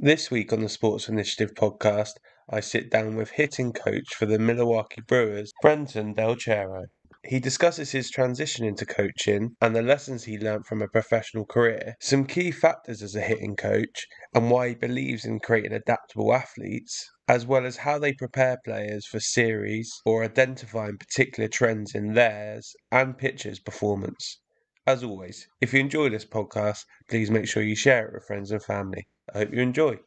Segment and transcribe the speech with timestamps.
[0.00, 2.12] This week on the Sports Initiative podcast,
[2.48, 6.84] I sit down with hitting coach for the Milwaukee Brewers, Brenton Del Chiaro.
[7.24, 11.96] He discusses his transition into coaching and the lessons he learned from a professional career,
[12.00, 17.10] some key factors as a hitting coach, and why he believes in creating adaptable athletes,
[17.26, 22.76] as well as how they prepare players for series or identifying particular trends in theirs
[22.92, 24.38] and pitchers' performance.
[24.86, 28.52] As always, if you enjoy this podcast, please make sure you share it with friends
[28.52, 29.08] and family.
[29.34, 29.98] I hope you enjoy.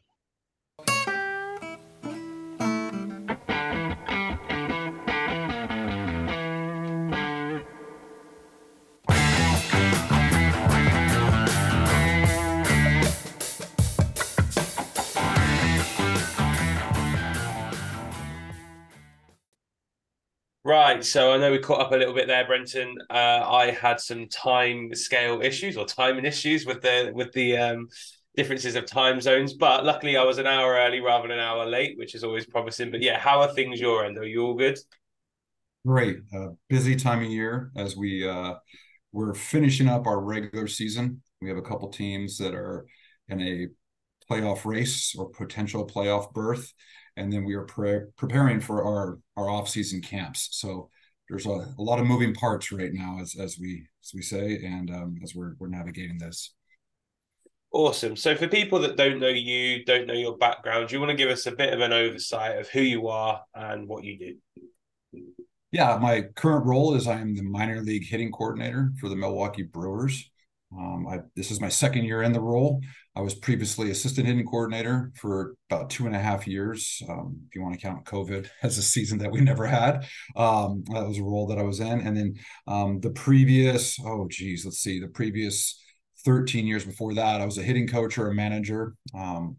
[20.64, 22.96] Right, so I know we caught up a little bit there, Brenton.
[23.10, 27.88] Uh, I had some time scale issues or timing issues with the with the um,
[28.36, 31.66] differences of time zones, but luckily I was an hour early rather than an hour
[31.66, 32.90] late, which is always promising.
[32.90, 34.18] But yeah, how are things your end?
[34.18, 34.78] Are you all good?
[35.86, 38.54] Great, uh, busy time of year as we uh,
[39.12, 41.22] we're finishing up our regular season.
[41.40, 42.86] We have a couple teams that are
[43.28, 43.66] in a
[44.30, 46.72] playoff race or potential playoff berth
[47.16, 50.48] and then we are pre- preparing for our our off season camps.
[50.52, 50.90] So
[51.28, 54.62] there's a, a, lot of moving parts right now, as as we as we say,
[54.64, 56.54] and um, as we're we're navigating this.
[57.72, 58.16] Awesome.
[58.16, 61.16] So for people that don't know you, don't know your background, do you want to
[61.16, 65.22] give us a bit of an oversight of who you are and what you do?
[65.70, 69.62] Yeah, my current role is I am the minor league hitting coordinator for the Milwaukee
[69.62, 70.30] Brewers.
[70.78, 72.82] Um, I, this is my second year in the role.
[73.16, 77.02] I was previously assistant hitting coordinator for about two and a half years.
[77.08, 80.84] Um, if you want to count COVID as a season that we never had, um,
[80.92, 82.00] that was a role that I was in.
[82.00, 82.34] And then
[82.66, 85.81] um, the previous, oh geez, let's see, the previous
[86.24, 89.56] 13 years before that, I was a hitting coach or a manager um,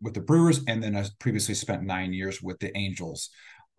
[0.00, 3.30] with the Brewers, and then I previously spent nine years with the Angels.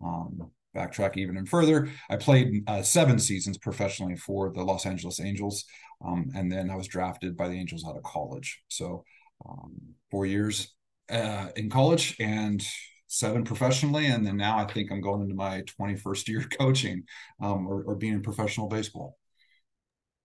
[0.04, 5.64] Um, backtrack even further, I played uh, seven seasons professionally for the Los Angeles Angels.
[6.04, 8.62] Um, and then I was drafted by the Angels out of college.
[8.68, 9.04] So
[9.48, 9.74] um,
[10.10, 10.74] four years
[11.10, 12.64] uh, in college and
[13.08, 14.06] seven professionally.
[14.06, 17.04] And then now I think I'm going into my 21st year coaching
[17.40, 19.17] um, or, or being in professional baseball.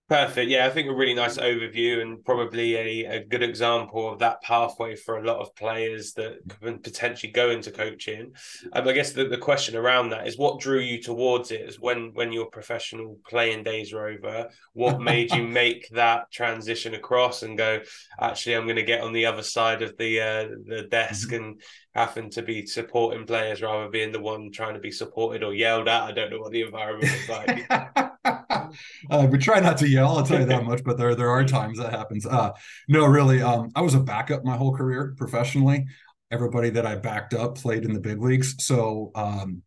[0.09, 0.50] Perfect.
[0.50, 4.41] Yeah, I think a really nice overview and probably a, a good example of that
[4.41, 8.34] pathway for a lot of players that can potentially go into coaching.
[8.74, 11.80] Um, I guess the, the question around that is what drew you towards it is
[11.80, 17.42] when when your professional playing days were over, what made you make that transition across
[17.44, 17.80] and go,
[18.19, 21.44] actually I'm gonna get on the other side of the uh, the desk mm-hmm.
[21.44, 21.62] and
[21.96, 25.54] having to be supporting players rather than being the one trying to be supported or
[25.54, 26.04] yelled at.
[26.04, 27.66] I don't know what the environment was like.
[29.12, 31.46] uh, we try not to yell, I'll tell you that much, but there there are
[31.46, 32.26] times that happens.
[32.26, 32.52] Uh,
[32.88, 35.86] no, really, um, I was a backup my whole career professionally.
[36.31, 38.56] Everybody that I backed up played in the big leagues.
[38.66, 39.62] So um,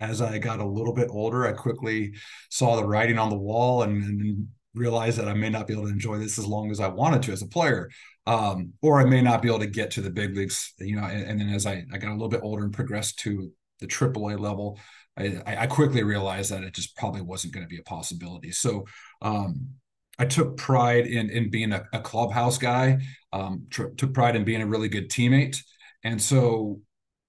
[0.00, 2.14] as I got a little bit older, I quickly
[2.50, 5.84] saw the writing on the wall and, and realized that I may not be able
[5.84, 7.88] to enjoy this as long as I wanted to as a player
[8.30, 10.72] um, or I may not be able to get to the big leagues.
[10.78, 13.18] You know, and, and then as I, I got a little bit older and progressed
[13.20, 14.78] to the AAA level,
[15.18, 18.52] I, I quickly realized that it just probably wasn't going to be a possibility.
[18.52, 18.84] So
[19.20, 19.70] um,
[20.16, 22.98] I took pride in in being a, a clubhouse guy.
[23.32, 25.58] Um, tr- took pride in being a really good teammate,
[26.04, 26.80] and so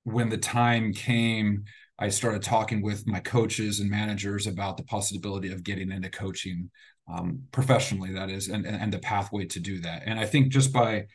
[0.03, 1.63] when the time came.
[1.99, 6.71] I started talking with my coaches and managers about the possibility of getting into coaching
[7.07, 10.03] um, professionally that is and, and the pathway to do that.
[10.05, 11.05] And i think just by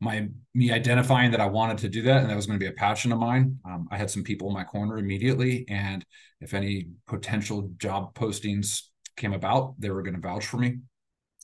[0.00, 2.70] my me identifying that i wanted to do that and that was going to be
[2.70, 5.64] a passion of mine um, i had some people in my corner immediately.
[5.68, 6.04] And
[6.40, 8.82] if any potential job postings
[9.16, 10.78] came about they were going to vouch for me.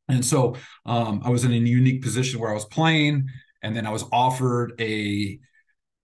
[0.09, 3.29] And so um, i was in a unique position where i was playing
[3.63, 5.39] and then i was offered a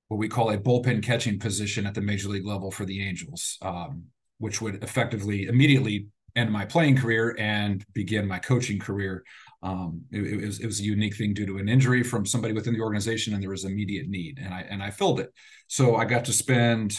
[0.09, 3.57] what we call a bullpen catching position at the major league level for the angels
[3.63, 4.05] um,
[4.39, 9.25] which would effectively immediately end my playing career and begin my coaching career.
[9.63, 12.53] Um, it, it, was, it was a unique thing due to an injury from somebody
[12.53, 15.33] within the organization, and there was immediate need, and I and I filled it.
[15.69, 16.99] So I got to spend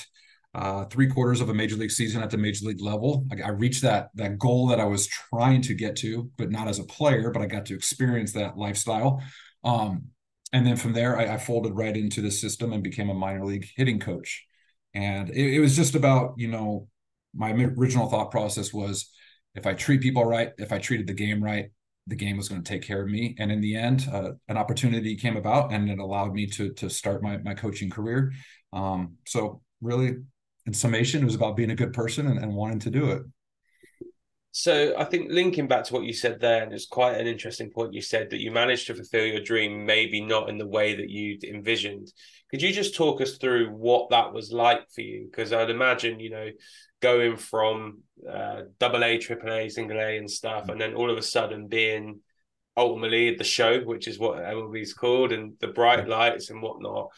[0.55, 3.25] uh, three quarters of a major league season at the major league level.
[3.31, 6.67] I, I, reached that that goal that I was trying to get to, but not
[6.67, 7.31] as a player.
[7.31, 9.21] But I got to experience that lifestyle.
[9.63, 10.05] Um,
[10.53, 13.45] and then from there, I, I, folded right into the system and became a minor
[13.45, 14.45] league hitting coach.
[14.93, 16.87] And it, it was just about you know
[17.35, 19.09] my original thought process was
[19.55, 21.69] if I treat people right, if I treated the game right,
[22.07, 23.35] the game was going to take care of me.
[23.39, 26.89] And in the end, uh, an opportunity came about, and it allowed me to to
[26.89, 28.33] start my my coaching career.
[28.73, 30.17] Um, so really,
[30.65, 33.23] in summation, it was about being a good person and, and wanting to do it.
[34.55, 37.71] So I think linking back to what you said there, and it's quite an interesting
[37.71, 37.95] point.
[37.95, 41.09] You said that you managed to fulfill your dream, maybe not in the way that
[41.09, 42.13] you'd envisioned.
[42.51, 45.25] Could you just talk us through what that was like for you?
[45.25, 46.49] Because I'd imagine, you know,
[47.01, 48.01] going from
[48.31, 51.67] uh, double A, triple A, single A, and stuff, and then all of a sudden
[51.67, 52.19] being
[52.77, 57.09] ultimately the show, which is what MLB's called, and the bright lights and whatnot.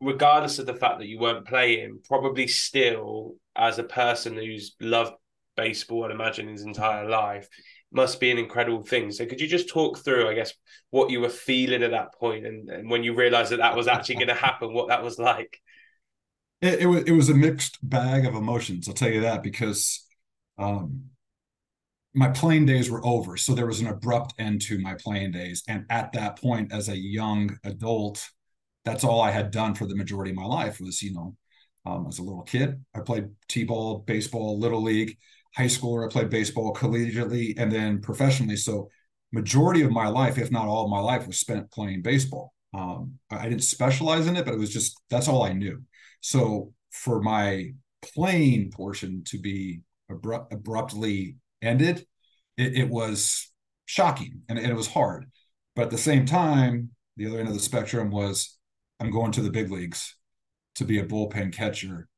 [0.00, 5.12] Regardless of the fact that you weren't playing, probably still as a person who's loved
[5.60, 7.46] baseball and imagine his entire life
[7.92, 9.10] must be an incredible thing.
[9.10, 10.54] So could you just talk through, I guess,
[10.90, 13.88] what you were feeling at that point and, and when you realized that that was
[13.88, 15.60] actually going to happen, what that was like?
[16.62, 18.88] It, it, was it was a mixed bag of emotions.
[18.88, 20.06] I'll tell you that because
[20.58, 21.04] um,
[22.14, 25.62] my playing days were over, so there was an abrupt end to my playing days.
[25.68, 28.28] And at that point, as a young adult,
[28.84, 31.36] that's all I had done for the majority of my life was, you know,
[31.86, 35.16] um, as a little kid, I played t-ball, baseball, little league
[35.56, 38.56] high schooler, I played baseball collegiately and then professionally.
[38.56, 38.88] So
[39.32, 42.54] majority of my life, if not all of my life, was spent playing baseball.
[42.72, 45.82] Um, I didn't specialize in it, but it was just that's all I knew.
[46.20, 52.06] So for my playing portion to be abrupt, abruptly ended,
[52.56, 53.50] it, it was
[53.86, 55.26] shocking and, and it was hard.
[55.74, 58.56] But at the same time, the other end of the spectrum was
[59.00, 60.16] I'm going to the big leagues
[60.76, 62.08] to be a bullpen catcher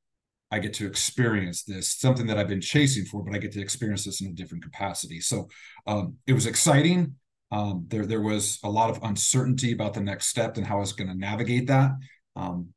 [0.53, 3.63] I get to experience this, something that I've been chasing for, but I get to
[3.63, 5.19] experience this in a different capacity.
[5.19, 5.49] So
[5.87, 7.15] um, it was exciting.
[7.51, 10.81] Um, there, there was a lot of uncertainty about the next step and how I
[10.81, 11.93] was going to navigate that.
[12.37, 12.69] Um,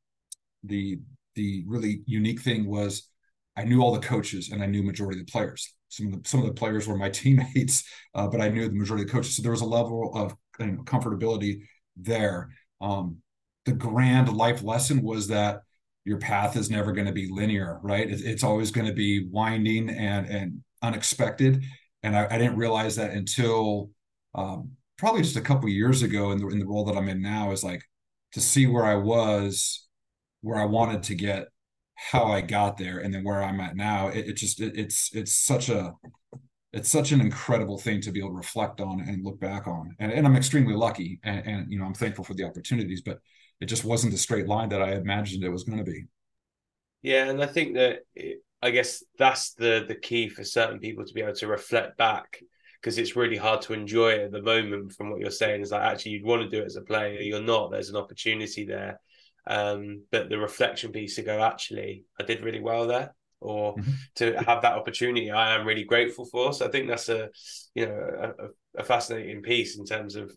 [0.63, 0.99] the
[1.35, 3.09] the really unique thing was
[3.57, 5.73] I knew all the coaches and I knew majority of the players.
[5.89, 7.83] Some of the some of the players were my teammates,
[8.13, 9.35] uh, but I knew the majority of the coaches.
[9.35, 11.63] So there was a level of you know, comfortability
[11.97, 12.49] there.
[12.79, 13.17] Um,
[13.65, 15.61] the grand life lesson was that
[16.05, 18.07] your path is never going to be linear, right?
[18.09, 21.63] it's always going to be winding and and unexpected.
[22.03, 23.89] And I, I didn't realize that until
[24.35, 27.21] um, probably just a couple years ago in the in the role that I'm in
[27.21, 27.83] now is like
[28.33, 29.87] to see where I was,
[30.41, 31.47] where I wanted to get,
[31.95, 34.09] how I got there, and then where I'm at now.
[34.09, 35.93] It, it just it, it's it's such a
[36.71, 39.95] it's such an incredible thing to be able to reflect on and look back on.
[39.97, 43.19] And, and I'm extremely lucky and, and you know I'm thankful for the opportunities, but
[43.61, 46.05] it just wasn't the straight line that I imagined it was going to be.
[47.01, 51.05] Yeah, and I think that it, I guess that's the the key for certain people
[51.05, 52.41] to be able to reflect back
[52.81, 54.93] because it's really hard to enjoy it at the moment.
[54.93, 57.21] From what you're saying, is like actually you'd want to do it as a player,
[57.21, 57.71] you're not.
[57.71, 58.99] There's an opportunity there,
[59.47, 63.91] um, but the reflection piece to go actually, I did really well there, or mm-hmm.
[64.15, 66.53] to have that opportunity, I am really grateful for.
[66.53, 67.29] So I think that's a
[67.75, 68.33] you know
[68.75, 70.31] a, a fascinating piece in terms of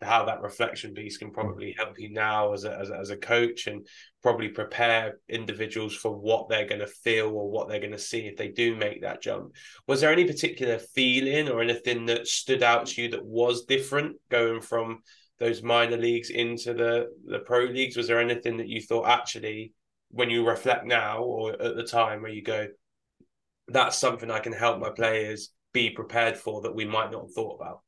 [0.00, 1.34] how that reflection piece can hmm.
[1.34, 3.86] probably help you now as a, as a, as a coach and
[4.22, 8.20] probably prepare individuals for what they're going to feel or what they're going to see
[8.20, 9.54] if they do make that jump.
[9.86, 14.16] Was there any particular feeling or anything that stood out to you that was different
[14.30, 15.00] going from
[15.38, 17.96] those minor leagues into the the pro leagues?
[17.96, 19.72] Was there anything that you thought actually,
[20.10, 22.68] when you reflect now or at the time where you go,
[23.68, 27.34] that's something I can help my players be prepared for that we might not have
[27.34, 27.80] thought about?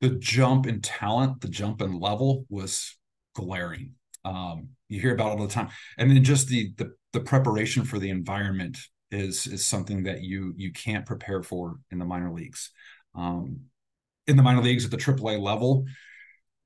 [0.00, 2.96] The jump in talent, the jump in level was
[3.34, 3.94] glaring.
[4.24, 5.68] Um, you hear about it all the time,
[5.98, 8.78] and then just the, the the preparation for the environment
[9.10, 12.70] is is something that you you can't prepare for in the minor leagues.
[13.14, 13.60] Um,
[14.26, 15.84] in the minor leagues at the AAA level,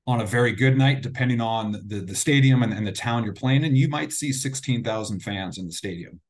[0.07, 3.33] on a very good night, depending on the the stadium and, and the town you're
[3.33, 6.21] playing in, you might see sixteen thousand fans in the stadium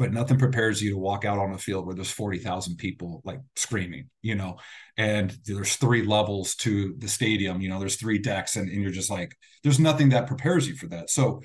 [0.00, 3.38] but nothing prepares you to walk out on a field where there's 40,000 people like
[3.54, 4.56] screaming, you know,
[4.96, 8.90] and there's three levels to the stadium, you know, there's three decks and, and you're
[8.90, 11.10] just like, there's nothing that prepares you for that.
[11.10, 11.42] So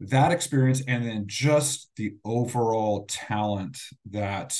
[0.00, 3.78] that experience and then just the overall talent
[4.10, 4.54] that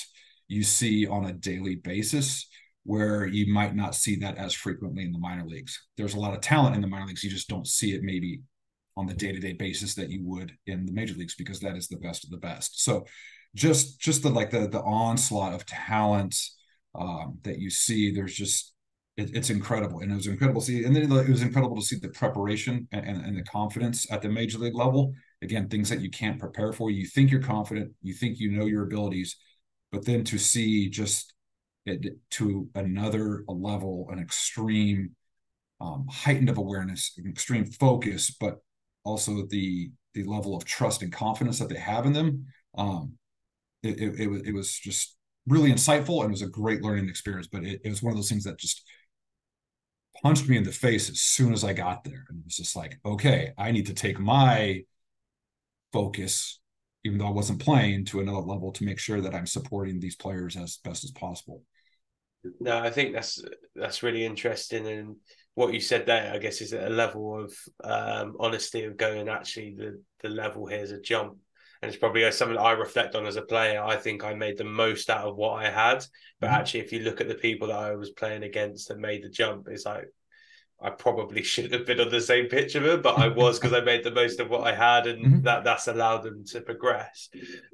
[0.48, 2.48] you see on a daily basis
[2.84, 5.86] where you might not see that as frequently in the minor leagues.
[5.98, 7.22] There's a lot of talent in the minor leagues.
[7.22, 8.40] You just don't see it maybe
[8.96, 11.98] on the day-to-day basis that you would in the major leagues because that is the
[11.98, 12.82] best of the best.
[12.82, 13.04] So
[13.54, 16.36] just just the like the the onslaught of talent
[16.94, 18.12] um, that you see.
[18.12, 18.74] There's just
[19.16, 20.84] it, it's incredible, and it was incredible to see.
[20.84, 24.22] And then it was incredible to see the preparation and, and, and the confidence at
[24.22, 25.12] the major league level.
[25.42, 26.90] Again, things that you can't prepare for.
[26.90, 29.36] You think you're confident, you think you know your abilities,
[29.92, 31.34] but then to see just
[31.86, 35.10] it to another level, an extreme
[35.80, 38.58] um, heightened of awareness, an extreme focus, but
[39.04, 42.46] also the the level of trust and confidence that they have in them.
[42.78, 43.14] Um,
[43.84, 47.08] it, it, it, was, it was just really insightful and it was a great learning
[47.08, 47.46] experience.
[47.46, 48.82] But it, it was one of those things that just
[50.22, 52.24] punched me in the face as soon as I got there.
[52.28, 54.84] And it was just like, okay, I need to take my
[55.92, 56.60] focus
[57.04, 60.16] even though I wasn't playing to another level to make sure that I'm supporting these
[60.16, 61.62] players as best as possible.
[62.60, 63.42] No, I think that's
[63.74, 65.16] that's really interesting, and
[65.54, 69.28] what you said there, I guess, is at a level of um, honesty of going.
[69.28, 71.38] Actually, the the level here is a jump,
[71.84, 73.82] and it's probably something I reflect on as a player.
[73.82, 76.02] I think I made the most out of what I had,
[76.40, 76.56] but mm-hmm.
[76.56, 79.28] actually, if you look at the people that I was playing against that made the
[79.28, 80.06] jump, it's like
[80.80, 83.74] I probably should have been on the same pitch of them, but I was because
[83.74, 85.42] I made the most of what I had, and mm-hmm.
[85.42, 87.28] that that's allowed them to progress.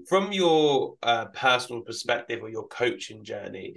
[0.09, 3.75] From your uh, personal perspective or your coaching journey,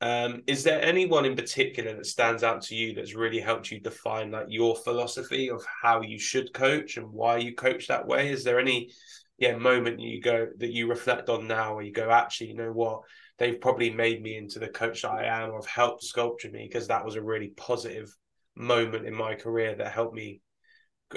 [0.00, 3.80] um, is there anyone in particular that stands out to you that's really helped you
[3.80, 8.30] define like your philosophy of how you should coach and why you coach that way?
[8.30, 8.90] Is there any
[9.38, 12.72] yeah moment you go that you reflect on now where you go, actually, you know
[12.72, 13.00] what?
[13.38, 16.68] They've probably made me into the coach that I am or have helped sculpture me
[16.70, 18.14] because that was a really positive
[18.56, 20.40] moment in my career that helped me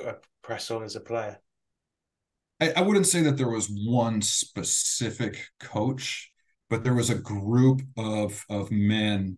[0.04, 1.40] uh, press on as a player?
[2.60, 6.32] I, I wouldn't say that there was one specific coach,
[6.70, 9.38] but there was a group of of men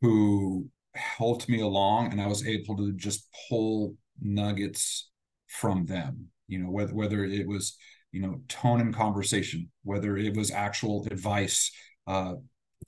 [0.00, 5.10] who helped me along, and I was able to just pull nuggets
[5.46, 6.28] from them.
[6.48, 7.76] You know, whether whether it was
[8.12, 11.70] you know tone and conversation, whether it was actual advice,
[12.06, 12.34] uh,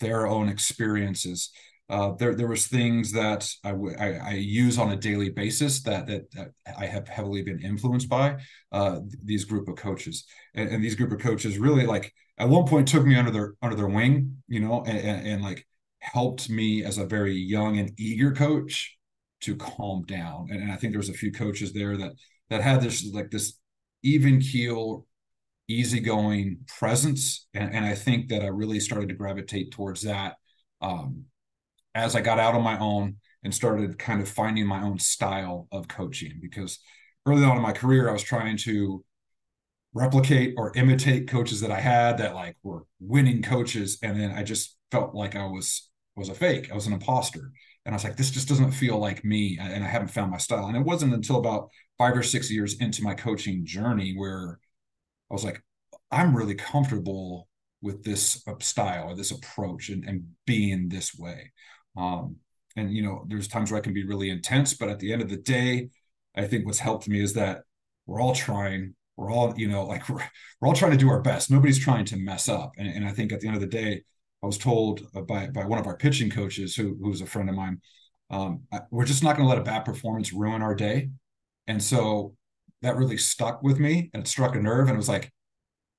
[0.01, 1.51] their own experiences.
[1.89, 5.83] Uh, there there was things that I, w- I, I use on a daily basis
[5.83, 8.37] that, that, that I have heavily been influenced by
[8.71, 10.25] uh, these group of coaches.
[10.55, 13.55] And, and, these group of coaches really like at one point took me under their
[13.61, 15.67] under their wing you know and, and, and like
[15.99, 18.97] helped me as a very young and eager coach
[19.41, 20.49] to calm down.
[20.51, 22.13] And, and I think there was a few coaches there that
[22.49, 23.59] that had this like this
[24.03, 25.07] even keel
[25.71, 30.37] easygoing presence and, and I think that I really started to gravitate towards that
[30.81, 31.25] um,
[31.95, 35.69] as I got out on my own and started kind of finding my own style
[35.73, 36.79] of coaching because
[37.27, 39.05] early on in my career I was trying to
[39.93, 44.43] replicate or imitate coaches that I had that like were winning coaches and then I
[44.43, 46.71] just felt like I was was a fake.
[46.71, 47.53] I was an imposter.
[47.85, 50.39] And I was like this just doesn't feel like me and I haven't found my
[50.39, 50.67] style.
[50.67, 54.59] And it wasn't until about 5 or 6 years into my coaching journey where
[55.31, 55.63] I was like
[56.11, 57.49] I'm really comfortable
[57.83, 61.53] with this style or this approach and, and being this way
[61.97, 62.37] um,
[62.77, 65.23] and you know, there's times where I can be really intense, but at the end
[65.23, 65.91] of the day,
[66.37, 67.63] I think what's helped me is that
[68.07, 68.95] we're all trying.
[69.17, 70.23] We're all, you know, like we're,
[70.61, 71.51] we're all trying to do our best.
[71.51, 72.73] Nobody's trying to mess up.
[72.79, 74.03] And, and I think at the end of the day,
[74.43, 77.55] I was told by by one of our pitching coaches, who who's a friend of
[77.55, 77.81] mine,
[78.31, 81.11] um, we're just not going to let a bad performance ruin our day.
[81.67, 82.37] And so
[82.83, 84.89] that really stuck with me, and it struck a nerve.
[84.89, 85.31] And it was like,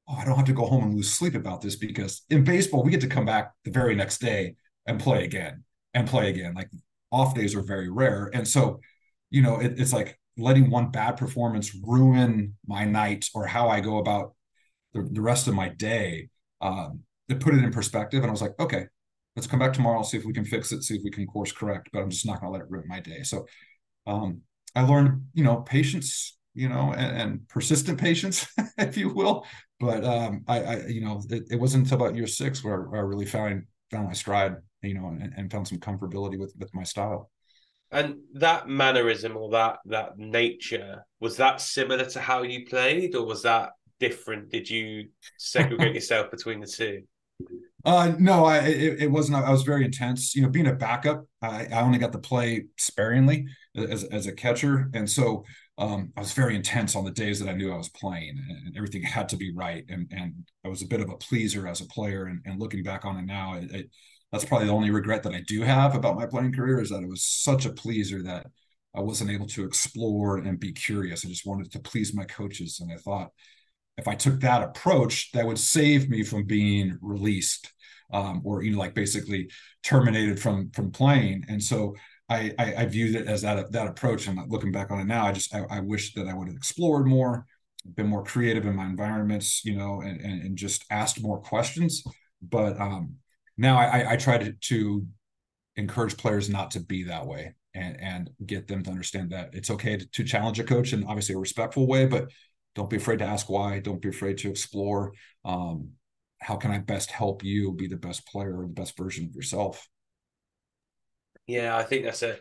[0.08, 2.84] oh, I don't have to go home and lose sleep about this because in baseball
[2.84, 6.54] we get to come back the very next day and play again and play again.
[6.54, 6.70] Like
[7.12, 8.30] off days are very rare.
[8.34, 8.80] And so,
[9.30, 13.80] you know, it, it's like letting one bad performance ruin my night or how I
[13.80, 14.34] go about
[14.94, 16.30] the, the rest of my day.
[16.62, 18.22] Um, to put it in perspective.
[18.22, 18.86] And I was like, okay,
[19.36, 21.52] let's come back tomorrow, see if we can fix it, see if we can course
[21.52, 23.24] correct, but I'm just not going to let it ruin my day.
[23.24, 23.46] So
[24.06, 24.42] um,
[24.76, 29.46] I learned, you know, patience, you know, and, and persistent patience, if you will.
[29.79, 33.01] But um, I, I, you know, it, it, wasn't until about year six where, where
[33.01, 36.74] I really found found my stride you know, and, and found some comfortability with with
[36.74, 37.29] my style.
[37.91, 43.25] And that mannerism or that that nature was that similar to how you played, or
[43.25, 44.50] was that different?
[44.50, 47.03] Did you segregate yourself between the two?
[47.84, 49.43] Uh, no, I it, it, wasn't.
[49.43, 50.36] I was very intense.
[50.36, 54.31] You know, being a backup, I, I only got to play sparingly as as a
[54.31, 55.43] catcher, and so
[55.82, 58.78] um, I was very intense on the days that I knew I was playing, and,
[58.78, 59.84] everything had to be right.
[59.90, 60.34] And and
[60.64, 62.26] I was a bit of a pleaser as a player.
[62.26, 63.90] And, and looking back on it now, it, it,
[64.32, 67.02] that's probably the only regret that I do have about my playing career is that
[67.04, 68.48] it was such a pleaser that
[68.96, 71.26] I wasn't able to explore and be curious.
[71.26, 72.80] I just wanted to please my coaches.
[72.80, 73.30] And I thought
[73.98, 77.74] if I took that approach, that would save me from being released
[78.14, 79.50] um, or, you know, like basically
[79.84, 81.46] terminated from from playing.
[81.50, 81.96] And so
[82.32, 84.28] I, I, I viewed it as that that approach.
[84.28, 86.56] And looking back on it now, I just I, I wish that I would have
[86.56, 87.46] explored more,
[87.96, 92.04] been more creative in my environments, you know, and, and, and just asked more questions.
[92.42, 93.16] But um,
[93.58, 95.06] now I, I try to, to
[95.76, 99.70] encourage players not to be that way and and get them to understand that it's
[99.70, 102.30] okay to, to challenge a coach in obviously a respectful way, but
[102.76, 103.80] don't be afraid to ask why.
[103.80, 105.14] Don't be afraid to explore.
[105.44, 105.92] Um,
[106.40, 109.36] how can I best help you be the best player or the best version of
[109.36, 109.88] yourself?
[111.48, 112.38] Yeah, I think that's a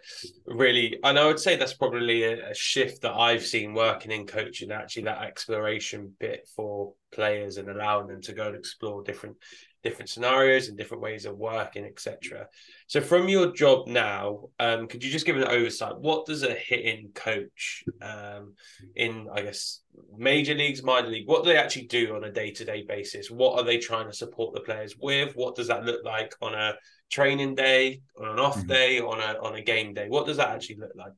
[0.47, 4.27] really, and I would say that's probably a, a, shift that I've seen working in
[4.27, 4.71] coaching.
[4.71, 9.37] Actually, that exploration bit for players and allowing them to go and explore different
[9.83, 12.47] different scenarios and different ways of working, etc.
[12.87, 15.99] So, from your job now, um, could you just give an oversight?
[15.99, 18.55] What does a hitting coach um,
[18.95, 19.81] in, I guess,
[20.17, 23.31] major leagues, minor league, what do they actually do on a day to day basis?
[23.31, 25.33] What are they trying to support the players with?
[25.35, 26.75] What does that look like on a
[27.11, 28.69] training day, on an off mm-hmm.
[28.69, 30.07] day, on a on a game day?
[30.09, 31.13] What does that actually look like?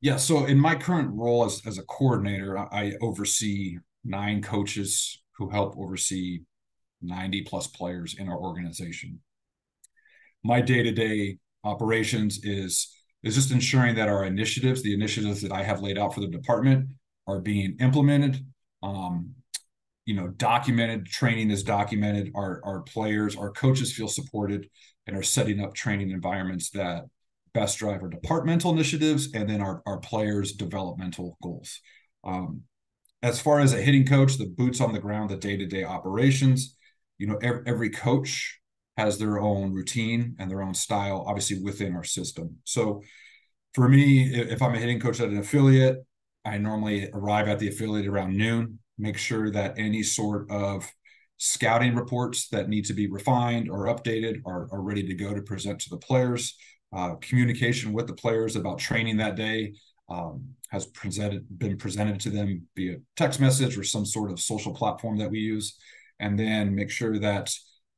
[0.00, 5.50] Yeah, so in my current role as, as a coordinator, I oversee nine coaches who
[5.50, 6.40] help oversee
[7.02, 9.20] 90 plus players in our organization.
[10.44, 15.82] My day-to-day operations is is just ensuring that our initiatives, the initiatives that I have
[15.82, 16.90] laid out for the department,
[17.26, 18.46] are being implemented.
[18.80, 19.34] Um,
[20.08, 22.32] you know, documented training is documented.
[22.34, 24.70] Our our players, our coaches feel supported
[25.06, 27.04] and are setting up training environments that
[27.52, 31.82] best drive our departmental initiatives and then our, our players' developmental goals.
[32.24, 32.62] Um,
[33.22, 35.84] as far as a hitting coach, the boots on the ground, the day to day
[35.84, 36.74] operations,
[37.18, 38.60] you know, every, every coach
[38.96, 42.56] has their own routine and their own style, obviously within our system.
[42.64, 43.02] So
[43.74, 45.98] for me, if I'm a hitting coach at an affiliate,
[46.46, 50.90] I normally arrive at the affiliate around noon, make sure that any sort of
[51.36, 55.42] scouting reports that need to be refined or updated are, are ready to go to
[55.42, 56.56] present to the players.
[56.92, 59.74] Uh, communication with the players about training that day
[60.08, 64.74] um, has presented been presented to them via text message or some sort of social
[64.74, 65.78] platform that we use
[66.20, 67.52] and then make sure that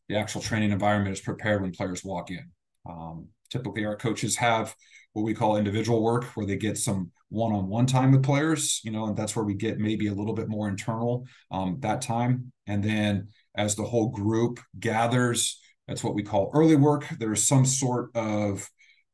[0.08, 2.44] the actual training environment is prepared when players walk in.
[2.88, 4.74] Um, typically, our coaches have
[5.12, 9.06] what we call individual work, where they get some one-on-one time with players, you know,
[9.06, 12.52] and that's where we get maybe a little bit more internal um, that time.
[12.66, 17.06] And then as the whole group gathers, that's what we call early work.
[17.18, 18.68] There's some sort of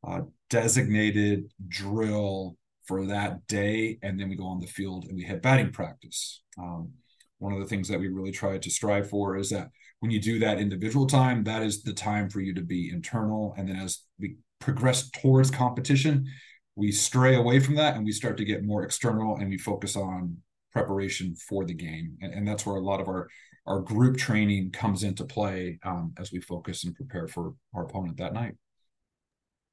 [0.07, 2.57] uh, designated drill
[2.87, 6.43] for that day, and then we go on the field and we hit batting practice.
[6.59, 6.93] Um,
[7.39, 9.69] one of the things that we really try to strive for is that
[10.01, 13.55] when you do that individual time, that is the time for you to be internal.
[13.57, 16.27] And then as we progress towards competition,
[16.77, 19.97] we stray away from that and we start to get more external and we focus
[19.97, 20.37] on
[20.73, 22.17] preparation for the game.
[22.21, 23.29] And, and that's where a lot of our,
[23.67, 28.19] our group training comes into play um, as we focus and prepare for our opponent
[28.19, 28.55] that night.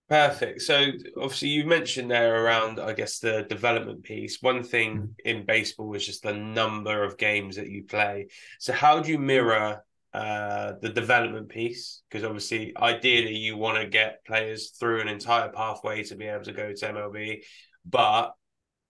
[0.10, 0.62] Perfect.
[0.62, 4.41] So obviously you mentioned there around, I guess, the development piece.
[4.41, 5.05] One thing mm-hmm.
[5.25, 8.27] in baseball is just the number of games that you play.
[8.59, 9.83] So how do you mirror
[10.14, 12.02] uh, the development piece?
[12.10, 16.46] Because obviously, ideally, you want to get players through an entire pathway to be able
[16.46, 17.44] to go to MLB,
[17.86, 18.34] but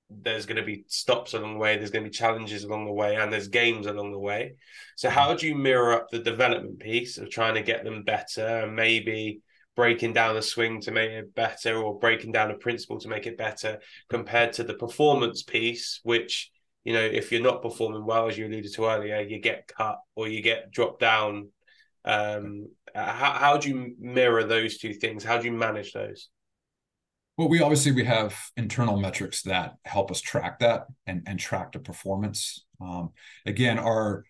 [0.10, 2.92] there's going to be stops along the way, there's going to be challenges along the
[2.92, 4.56] way, and there's games along the way.
[4.96, 5.38] So how mm-hmm.
[5.38, 9.42] do you mirror up the development piece of trying to get them better and maybe
[9.76, 13.26] breaking down a swing to make it better or breaking down a principle to make
[13.26, 16.52] it better compared to the performance piece, which,
[16.84, 20.00] you know, if you're not performing well, as you alluded to earlier, you get cut
[20.16, 21.50] or you get dropped down.
[22.06, 25.24] Um, how, how do you mirror those two things?
[25.24, 26.30] How do you manage those?
[27.38, 31.72] Well, we obviously we have internal metrics that help us track that and, and track
[31.72, 32.66] the performance.
[32.80, 33.12] Um,
[33.46, 34.26] again, our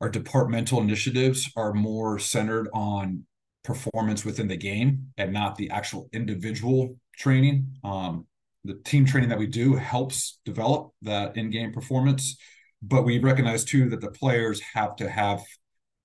[0.00, 3.24] our departmental initiatives are more centered on
[3.62, 7.76] performance within the game and not the actual individual training.
[7.84, 8.26] Um,
[8.64, 12.36] the team training that we do helps develop that in-game performance,
[12.80, 15.42] but we recognize too that the players have to have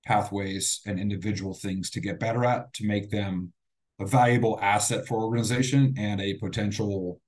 [0.04, 3.52] pathways and individual things to get better at to make them
[4.00, 7.20] a valuable asset for organization and a potential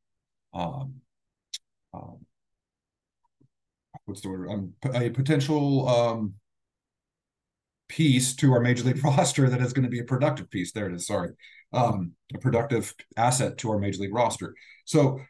[0.54, 0.94] um,
[1.92, 2.24] um,
[4.06, 6.34] what's the word um, a potential um,
[7.90, 10.72] piece to our major league roster that is going to be a productive piece.
[10.72, 11.06] There it is.
[11.06, 11.30] Sorry,
[11.72, 14.54] um, a productive asset to our major league roster.
[14.90, 15.20] So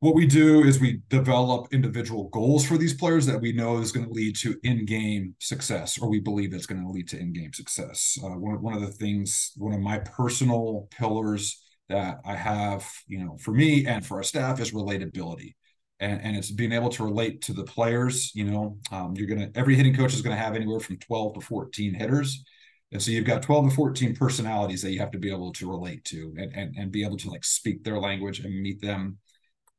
[0.00, 3.92] what we do is we develop individual goals for these players that we know is
[3.92, 7.54] going to lead to in-game success or we believe it's going to lead to in-game
[7.54, 12.86] success uh, one, one of the things one of my personal pillars that i have
[13.06, 15.54] you know for me and for our staff is relatability
[16.00, 18.32] and, and it's being able to relate to the players.
[18.34, 21.34] You know, um, you're gonna every hitting coach is going to have anywhere from 12
[21.34, 22.44] to 14 hitters.
[22.92, 25.68] And so you've got 12 to 14 personalities that you have to be able to
[25.68, 29.18] relate to and, and, and be able to like speak their language and meet them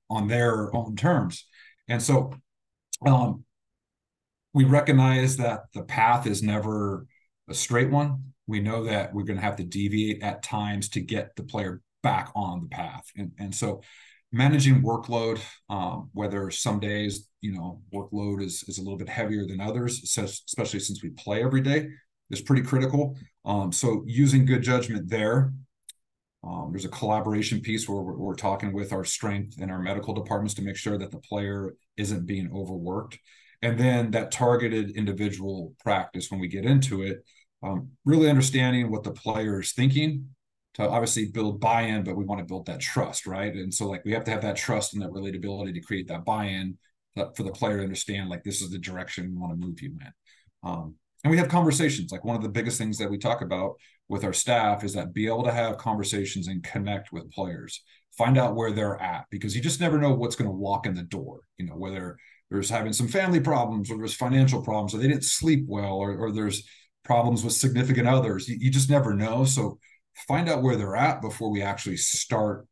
[0.10, 1.46] on their own terms.
[1.88, 2.34] And so
[3.06, 3.46] um,
[4.54, 7.06] we recognize that the path is never
[7.50, 8.34] a straight one.
[8.46, 11.82] We know that we're going to have to deviate at times to get the player
[12.04, 13.06] back on the path.
[13.16, 13.82] And, and so
[14.32, 15.40] managing workload,
[15.70, 20.02] um, whether some days you know workload is is a little bit heavier than others,
[20.18, 21.88] especially since we play every day,
[22.30, 23.18] is pretty critical.
[23.46, 25.54] Um, so using good judgment there.
[26.44, 30.14] Um, there's a collaboration piece where we're, we're, talking with our strength and our medical
[30.14, 33.18] departments to make sure that the player isn't being overworked.
[33.62, 37.26] and then that targeted individual practice when we get into it
[37.64, 40.30] um, really understanding what the player is thinking
[40.76, 44.06] to obviously build buy-in but we want to build that trust right and so like
[44.06, 46.78] we have to have that trust and that relatability to create that buy-in
[47.36, 49.90] for the player to understand like this is the direction we want to move you
[49.90, 50.12] in
[50.64, 50.96] um,
[51.28, 52.12] and we have conversations.
[52.12, 53.74] Like one of the biggest things that we talk about
[54.08, 57.84] with our staff is that be able to have conversations and connect with players.
[58.18, 60.96] Find out where they're at because you just never know what's going to walk in
[60.96, 62.18] the door you know whether
[62.50, 66.16] there's having some family problems or there's financial problems or they didn't sleep well or,
[66.16, 66.64] or there's
[67.04, 68.48] problems with significant others.
[68.48, 69.44] You, you just never know.
[69.44, 69.80] So
[70.30, 72.66] find out where they're at before we actually start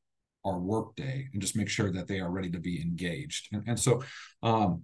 [0.45, 3.49] our workday and just make sure that they are ready to be engaged.
[3.51, 4.01] And, and so
[4.41, 4.83] um,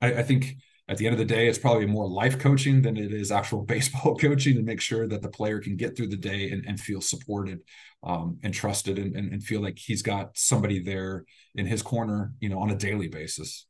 [0.00, 0.56] I, I think
[0.90, 3.62] at the end of the day, it's probably more life coaching than it is actual
[3.74, 6.80] baseball coaching to make sure that the player can get through the day and, and
[6.80, 7.60] feel supported
[8.02, 11.24] um, and trusted and, and, and, feel like he's got somebody there
[11.54, 13.66] in his corner, you know, on a daily basis.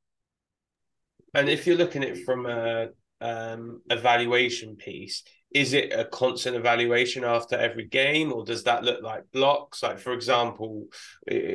[1.34, 2.88] And if you're looking at it from a
[3.20, 9.02] um, evaluation piece, is it a constant evaluation after every game or does that look
[9.02, 9.82] like blocks?
[9.82, 10.86] Like for example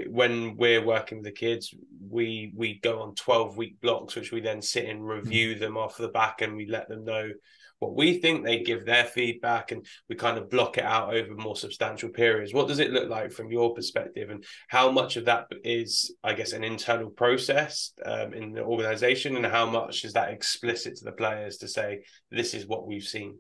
[0.08, 1.73] when we're working with the kids
[2.10, 5.62] we we go on 12 week blocks which we then sit and review mm-hmm.
[5.62, 7.31] them off the back and we let them know
[7.79, 11.36] what we think they give their feedback and we kind of block it out over
[11.36, 12.53] more substantial periods.
[12.53, 16.34] What does it look like from your perspective and how much of that is i
[16.34, 21.05] guess an internal process um, in the organization and how much is that explicit to
[21.05, 23.38] the players to say this is what we've seen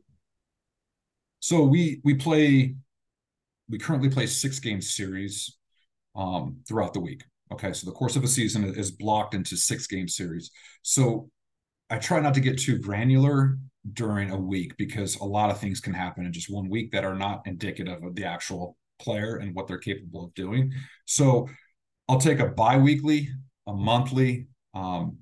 [1.45, 2.73] so we we play
[3.69, 5.59] we currently play six game series
[6.15, 7.23] um, throughout the week.
[7.53, 10.49] Okay, so the course of a season is blocked into six game series.
[10.81, 11.29] So
[11.91, 13.59] I try not to get too granular
[13.93, 17.05] during a week because a lot of things can happen in just one week that
[17.05, 20.73] are not indicative of the actual player and what they're capable of doing.
[21.05, 21.47] So
[22.09, 23.29] I'll take a bi-weekly,
[23.67, 25.19] a monthly um,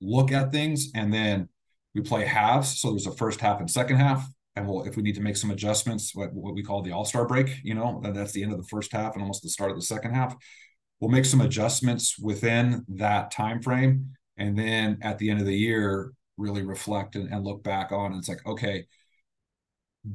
[0.00, 1.48] look at things, and then
[1.94, 2.80] we play halves.
[2.80, 5.36] So there's a first half and second half and we'll if we need to make
[5.36, 8.58] some adjustments what, what we call the all-star break you know that's the end of
[8.58, 10.36] the first half and almost the start of the second half
[11.02, 14.12] we'll make some adjustments within that time frame.
[14.38, 18.12] And then at the end of the year really reflect and, and look back on
[18.12, 18.86] and it's like okay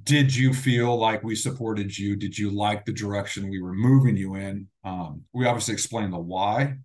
[0.03, 2.17] did you feel like we supported you?
[2.17, 4.67] Did you like the direction we were moving you in?
[4.83, 6.75] Um, we obviously explain the why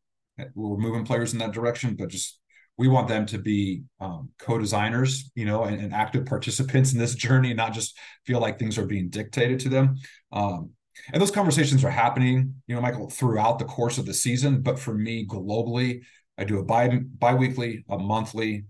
[0.54, 2.38] we're moving players in that direction but just
[2.78, 7.14] we want them to be um, co-designers you know and, and, active participants in this
[7.14, 9.96] journey not just feel like things are being dictated to them.
[10.32, 10.70] Um,
[11.12, 14.78] and those conversations are happening you know michael throughout the course of the season but
[14.78, 16.02] for me globally
[16.38, 18.64] i do a bi bi-weekly a monthly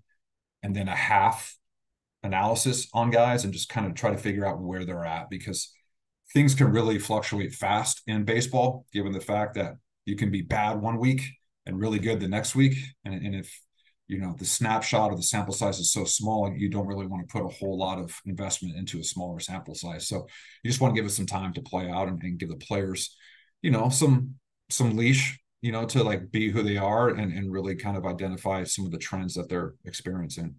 [0.62, 1.56] and then a half
[2.22, 5.72] analysis on guys and just kind of try to figure out where they're at because
[6.32, 10.80] things can really fluctuate fast in baseball given the fact that you can be bad
[10.80, 11.22] one week
[11.66, 13.60] and really good the next week and, and if
[14.08, 17.26] you know the snapshot of the sample size is so small you don't really want
[17.26, 20.08] to put a whole lot of investment into a smaller sample size.
[20.08, 20.26] So
[20.62, 22.56] you just want to give it some time to play out and, and give the
[22.56, 23.16] players
[23.62, 24.34] you know some
[24.70, 28.04] some leash you know to like be who they are and and really kind of
[28.04, 30.56] identify some of the trends that they're experiencing.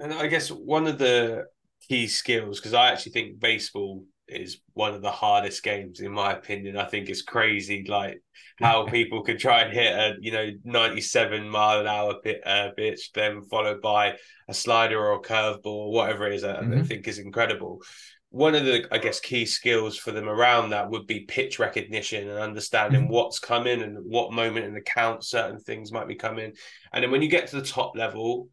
[0.00, 1.46] And i guess one of the
[1.88, 6.32] key skills because i actually think baseball is one of the hardest games in my
[6.32, 6.76] opinion.
[6.76, 8.22] I think it's crazy like
[8.58, 12.70] how people could try and hit a you know 97 mile an hour pit, uh,
[12.76, 14.16] pitch, then followed by
[14.48, 16.44] a slider or a curveball or whatever it is.
[16.44, 16.80] I, mm-hmm.
[16.80, 17.82] I think is incredible.
[18.30, 22.28] One of the I guess key skills for them around that would be pitch recognition
[22.28, 23.12] and understanding mm-hmm.
[23.12, 26.52] what's coming and what moment in the count certain things might be coming.
[26.92, 28.48] And then when you get to the top level,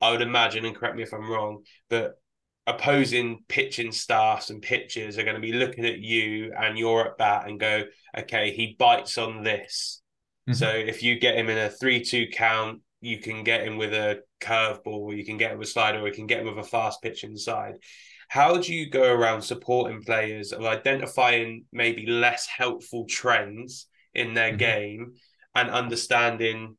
[0.00, 2.14] I would imagine, and correct me if I'm wrong, but
[2.68, 7.18] opposing pitching staffs and pitchers are going to be looking at you and you're at
[7.18, 7.84] bat and go,
[8.16, 10.02] okay, he bites on this.
[10.48, 10.56] Mm-hmm.
[10.56, 14.20] So if you get him in a three-two count, you can get him with a
[14.40, 16.68] curveball, you can get him with a slider, or you can get him with a
[16.68, 17.74] fast pitch inside.
[18.28, 24.50] How do you go around supporting players of identifying maybe less helpful trends in their
[24.50, 24.58] mm-hmm.
[24.58, 25.12] game
[25.54, 26.76] and understanding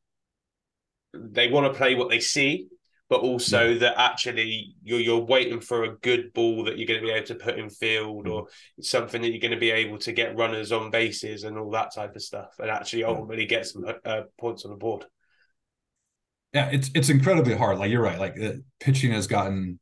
[1.12, 2.68] they want to play what they see
[3.10, 7.06] but also that actually you're you're waiting for a good ball that you're going to
[7.06, 8.46] be able to put in field or
[8.80, 11.92] something that you're going to be able to get runners on bases and all that
[11.92, 15.04] type of stuff, and actually ultimately get some uh, points on the board.
[16.54, 17.78] Yeah, it's it's incredibly hard.
[17.78, 18.18] Like you're right.
[18.18, 19.80] Like uh, pitching has gotten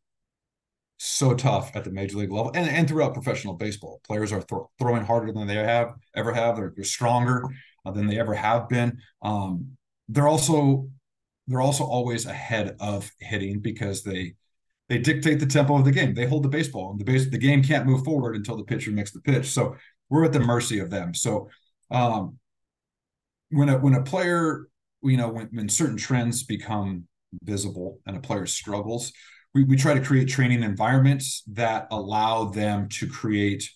[0.96, 4.00] so tough at the major league level and, and throughout professional baseball.
[4.04, 6.56] Players are th- throwing harder than they have ever have.
[6.56, 7.44] They're, they're stronger
[7.84, 8.98] uh, than they ever have been.
[9.22, 9.76] Um,
[10.08, 10.88] they're also
[11.48, 14.34] they're also always ahead of hitting because they
[14.88, 16.14] they dictate the tempo of the game.
[16.14, 18.90] They hold the baseball, and the base the game can't move forward until the pitcher
[18.90, 19.46] makes the pitch.
[19.46, 19.76] So
[20.08, 21.14] we're at the mercy of them.
[21.14, 21.48] So
[21.90, 22.38] um,
[23.50, 24.68] when a when a player,
[25.02, 27.04] you know, when, when certain trends become
[27.42, 29.12] visible and a player struggles,
[29.54, 33.70] we, we try to create training environments that allow them to create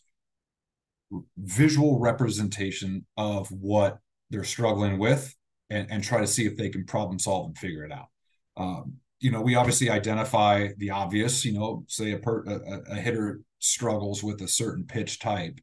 [1.37, 3.99] visual representation of what
[4.31, 5.35] they're struggling with
[5.73, 8.09] and, and try to see if they can problem solve and figure it out.
[8.57, 12.97] Um, you know, we obviously identify the obvious, you know, say a, per, a, a
[12.97, 15.59] hitter struggles with a certain pitch type.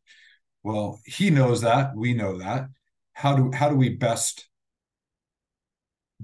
[0.63, 2.67] Well, he knows that, we know that.
[3.13, 4.47] How do how do we best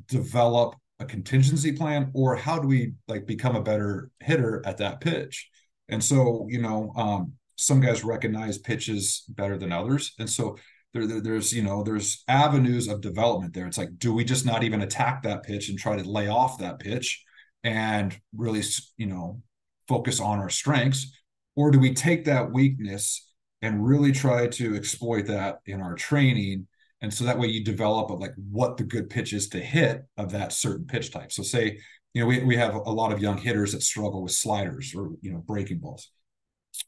[0.08, 5.02] develop a contingency plan or how do we like become a better hitter at that
[5.02, 5.50] pitch?
[5.90, 10.14] And so, you know, um, some guys recognize pitches better than others.
[10.20, 10.58] And so
[10.96, 13.68] there, there, there's, you know, there's avenues of development there.
[13.68, 16.58] It's like, do we just not even attack that pitch and try to lay off
[16.60, 17.24] that pitch
[17.64, 18.64] and really,
[18.98, 19.42] you know,
[19.88, 21.12] focus on our strengths?
[21.56, 23.30] Or do we take that weakness
[23.62, 26.68] and really try to exploit that in our training?
[27.02, 30.32] And so that way you develop like what the good pitch is to hit of
[30.32, 31.32] that certain pitch type.
[31.32, 31.80] So say,
[32.14, 35.12] you know, we, we have a lot of young hitters that struggle with sliders or,
[35.22, 36.10] you know, breaking balls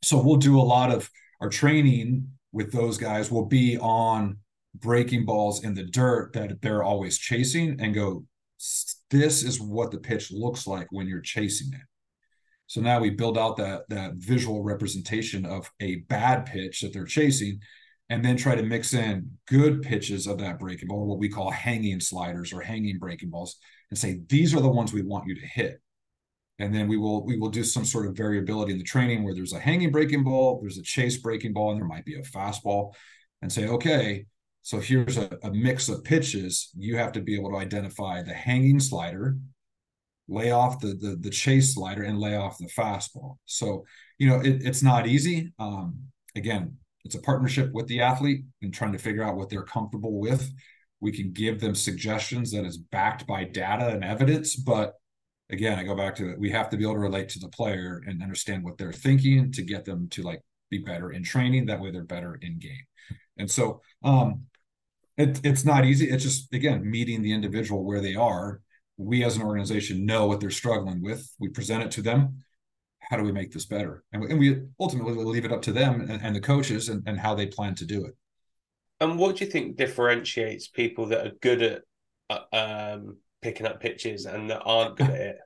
[0.04, 1.10] so we'll do a lot of
[1.42, 4.38] our training with those guys will be on
[4.76, 8.26] breaking balls in the dirt that they're always chasing and go
[9.12, 11.86] this is what the pitch looks like when you're chasing it.
[12.66, 17.06] So now we build out that that visual representation of a bad pitch that they're
[17.06, 17.60] chasing
[18.10, 21.52] and then try to mix in good pitches of that breaking ball what we call
[21.52, 23.58] hanging sliders or hanging breaking balls
[23.92, 25.80] and say these are the ones we want you to hit
[26.60, 29.34] and then we will we will do some sort of variability in the training where
[29.34, 32.22] there's a hanging breaking ball there's a chase breaking ball and there might be a
[32.22, 32.94] fastball
[33.42, 34.26] and say okay
[34.68, 36.72] so here's a, a mix of pitches.
[36.78, 39.38] You have to be able to identify the hanging slider
[40.28, 43.38] lay off the the, the chase slider and lay off the fastball.
[43.46, 43.86] So
[44.18, 45.54] you know it, it's not easy.
[45.58, 45.98] Um,
[46.36, 50.20] again it's a partnership with the athlete and trying to figure out what they're comfortable
[50.20, 50.52] with.
[51.00, 54.96] We can give them suggestions that is backed by data and evidence but
[55.50, 56.40] again, I go back to it.
[56.40, 59.52] We have to be able to relate to the player and understand what they're thinking
[59.54, 61.66] to get them to like be better in training.
[61.66, 62.86] That way they're better in game.
[63.38, 64.44] And so um
[65.18, 66.10] it, it's not easy.
[66.10, 68.62] It's just again meeting the individual where they are.
[68.98, 71.32] We as an organization know what they're struggling with.
[71.40, 72.44] We present it to them.
[73.00, 74.04] How do we make this better?
[74.12, 77.18] And, and we ultimately leave it up to them and, and the coaches and, and
[77.18, 78.16] how they plan to do it.
[79.00, 81.82] And what do you think differentiates people that are good at
[82.30, 85.38] uh, um, picking up pitches and that aren't good at it?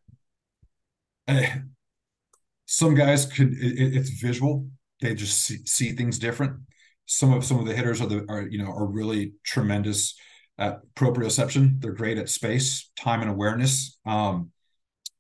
[1.27, 1.59] Uh,
[2.65, 3.53] some guys could.
[3.53, 4.67] It, it's visual.
[5.01, 6.61] They just see, see, things different.
[7.05, 10.15] Some of some of the hitters are the are you know are really tremendous
[10.57, 11.79] at proprioception.
[11.79, 13.99] They're great at space, time, and awareness.
[14.05, 14.49] Um,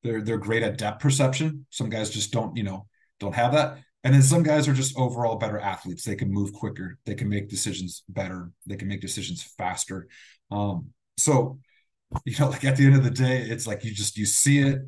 [0.03, 1.67] they're they're great at depth perception.
[1.69, 2.87] Some guys just don't you know
[3.19, 3.77] don't have that.
[4.03, 6.03] And then some guys are just overall better athletes.
[6.03, 6.97] They can move quicker.
[7.05, 8.51] They can make decisions better.
[8.65, 10.07] They can make decisions faster.
[10.49, 11.59] Um, so
[12.25, 14.59] you know like at the end of the day it's like you just you see
[14.59, 14.79] it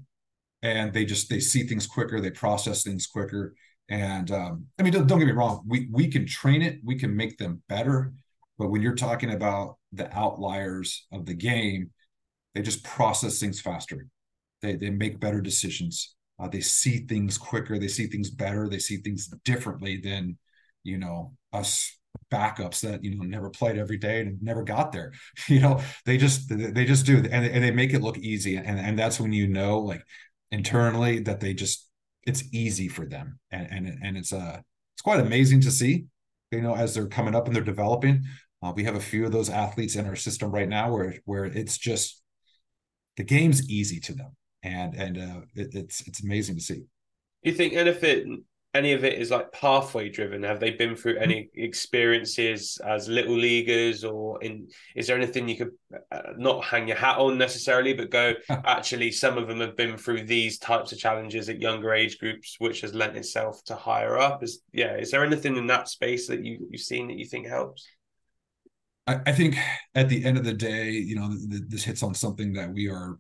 [0.62, 3.56] and they just they see things quicker they process things quicker
[3.90, 6.98] and um, i mean don't, don't get me wrong we we can train it we
[6.98, 8.14] can make them better
[8.58, 11.92] but when you're talking about the outliers of the game
[12.54, 14.08] they just process things faster.
[14.62, 16.16] They they make better decisions.
[16.40, 20.36] Uh, they see things quicker they see things better they see things differently than
[20.84, 21.96] you know us
[22.32, 25.12] backups that you know never played every day and never got there.
[25.48, 28.80] You know they just they just do and, and they make it look easy and
[28.80, 30.04] and that's when you know like
[30.52, 31.90] internally that they just
[32.26, 34.60] it's easy for them and and and it's uh
[34.96, 36.06] it's quite amazing to see
[36.52, 38.24] you know as they're coming up and they're developing.
[38.62, 41.46] Uh, we have a few of those athletes in our system right now where where
[41.46, 42.22] it's just
[43.18, 46.84] the game's easy to them and and uh, it, it's it's amazing to see.
[47.42, 50.42] You think anything any of it is like pathway driven?
[50.44, 54.68] Have they been through any experiences as little leaguers, or in?
[54.96, 55.72] Is there anything you could
[56.12, 58.34] uh, not hang your hat on necessarily, but go?
[58.50, 62.56] actually, some of them have been through these types of challenges at younger age groups,
[62.58, 64.42] which has lent itself to higher up.
[64.44, 64.96] Is yeah?
[64.96, 67.88] Is there anything in that space that you you've seen that you think helps?
[69.06, 69.56] I, I think
[69.94, 72.90] at the end of the day, you know, th- this hits on something that we
[72.90, 73.20] are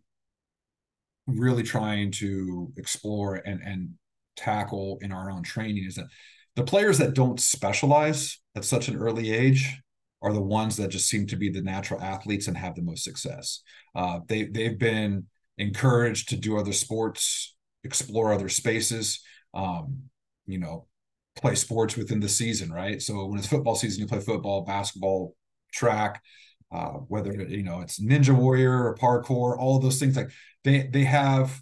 [1.27, 3.89] really trying to explore and and
[4.35, 6.07] tackle in our own training is that
[6.55, 9.79] the players that don't specialize at such an early age
[10.21, 13.03] are the ones that just seem to be the natural athletes and have the most
[13.03, 13.61] success.
[13.95, 15.25] Uh, they they've been
[15.57, 19.21] encouraged to do other sports, explore other spaces,
[19.53, 20.03] um,
[20.45, 20.87] you know,
[21.35, 23.01] play sports within the season, right?
[23.01, 25.35] So when it's football season, you play football, basketball,
[25.73, 26.21] track,
[26.71, 30.15] uh, whether you know it's Ninja Warrior or parkour, all those things.
[30.15, 30.31] Like
[30.63, 31.61] they they have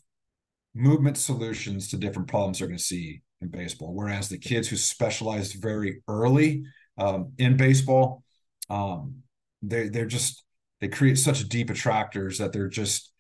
[0.74, 3.94] movement solutions to different problems they're going to see in baseball.
[3.94, 6.64] Whereas the kids who specialized very early
[6.98, 8.24] um, in baseball,
[8.70, 9.16] um,
[9.62, 10.44] they they're just
[10.80, 13.12] they create such deep attractors that they're just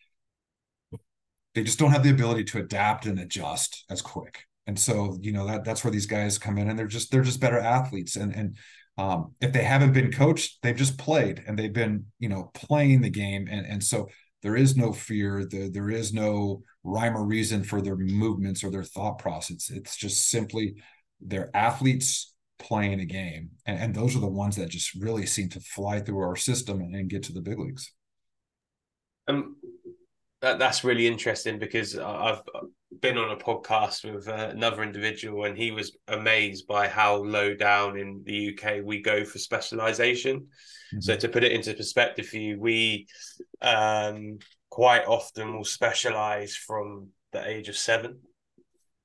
[1.54, 4.46] they just don't have the ability to adapt and adjust as quick.
[4.68, 7.22] And so, you know, that that's where these guys come in and they're just they're
[7.24, 8.16] just better athletes.
[8.16, 8.58] And and
[8.98, 13.02] um, if they haven't been coached, they've just played and they've been, you know, playing
[13.02, 13.48] the game.
[13.50, 14.08] And and so
[14.44, 18.72] there is no fear, there, there is no rhyme or reason for their movements or
[18.72, 19.70] their thought process.
[19.70, 20.76] It's just simply
[21.20, 23.52] they're athletes playing a game.
[23.66, 26.82] And, and those are the ones that just really seem to fly through our system
[26.82, 27.92] and, and get to the big leagues.
[29.28, 29.58] Um,
[30.42, 32.42] that, that's really interesting because I've
[33.00, 37.54] been on a podcast with uh, another individual and he was amazed by how low
[37.54, 40.40] down in the UK we go for specialization.
[40.40, 41.00] Mm-hmm.
[41.02, 43.08] So to put it into perspective for you, we
[43.62, 44.40] um,
[44.72, 48.20] quite often will specialize from the age of seven.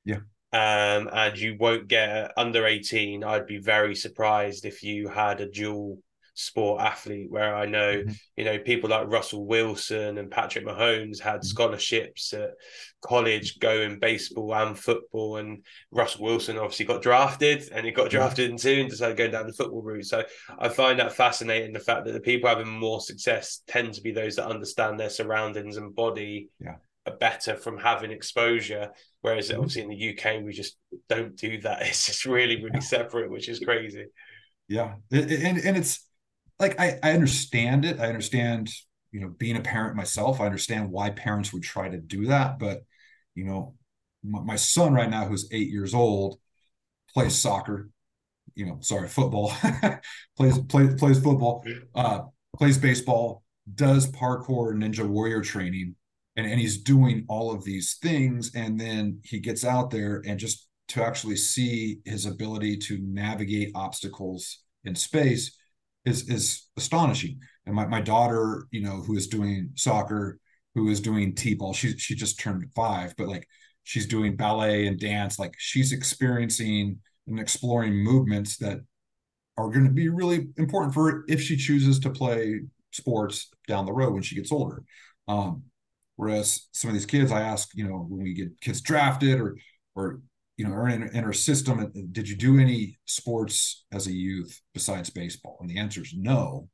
[0.05, 0.20] Yeah.
[0.52, 3.22] Um, and you won't get under 18.
[3.22, 5.98] I'd be very surprised if you had a dual
[6.37, 8.12] sport athlete where I know, mm-hmm.
[8.37, 11.46] you know, people like Russell Wilson and Patrick Mahomes had mm-hmm.
[11.46, 12.51] scholarships at
[13.01, 15.38] college going baseball and football.
[15.38, 19.31] And Russell Wilson obviously got drafted and he got drafted in two and decided going
[19.31, 20.05] down the football route.
[20.05, 20.25] So
[20.59, 24.12] I find that fascinating the fact that the people having more success tend to be
[24.12, 26.77] those that understand their surroundings and body yeah.
[27.18, 28.90] better from having exposure.
[29.22, 29.59] Whereas mm-hmm.
[29.59, 30.77] obviously in the UK, we just
[31.09, 31.81] don't do that.
[31.87, 34.05] It's just really, really separate, which is crazy.
[34.68, 34.94] Yeah.
[35.11, 36.06] And, and it's,
[36.59, 38.01] like I, I understand it.
[38.01, 38.71] I understand,
[39.12, 42.59] you know, being a parent myself, I understand why parents would try to do that.
[42.59, 42.85] But,
[43.35, 43.75] you know,
[44.25, 46.38] my, my son right now, who's eight years old,
[47.12, 47.90] plays soccer,
[48.55, 49.53] you know, sorry, football,
[50.37, 51.64] plays, plays, plays football,
[51.95, 52.21] uh,
[52.57, 53.42] plays baseball,
[53.75, 55.95] does parkour ninja warrior training.
[56.37, 58.55] And, and he's doing all of these things.
[58.55, 63.73] And then he gets out there and just to actually see his ability to navigate
[63.75, 65.57] obstacles in space
[66.07, 67.40] is is astonishing.
[67.66, 70.38] And my, my daughter, you know, who is doing soccer,
[70.75, 73.47] who is doing t-ball, she she just turned five, but like
[73.83, 78.79] she's doing ballet and dance, like she's experiencing and exploring movements that
[79.59, 82.61] are going to be really important for her if she chooses to play
[82.92, 84.83] sports down the road when she gets older.
[85.29, 85.64] Um,
[86.16, 89.57] whereas some of these kids, I ask, you know, when we get kids drafted or
[89.95, 90.21] or
[90.57, 91.92] you know, are in, in system.
[92.12, 95.59] Did you do any sports as a youth besides baseball?
[95.61, 96.69] And the answer is no.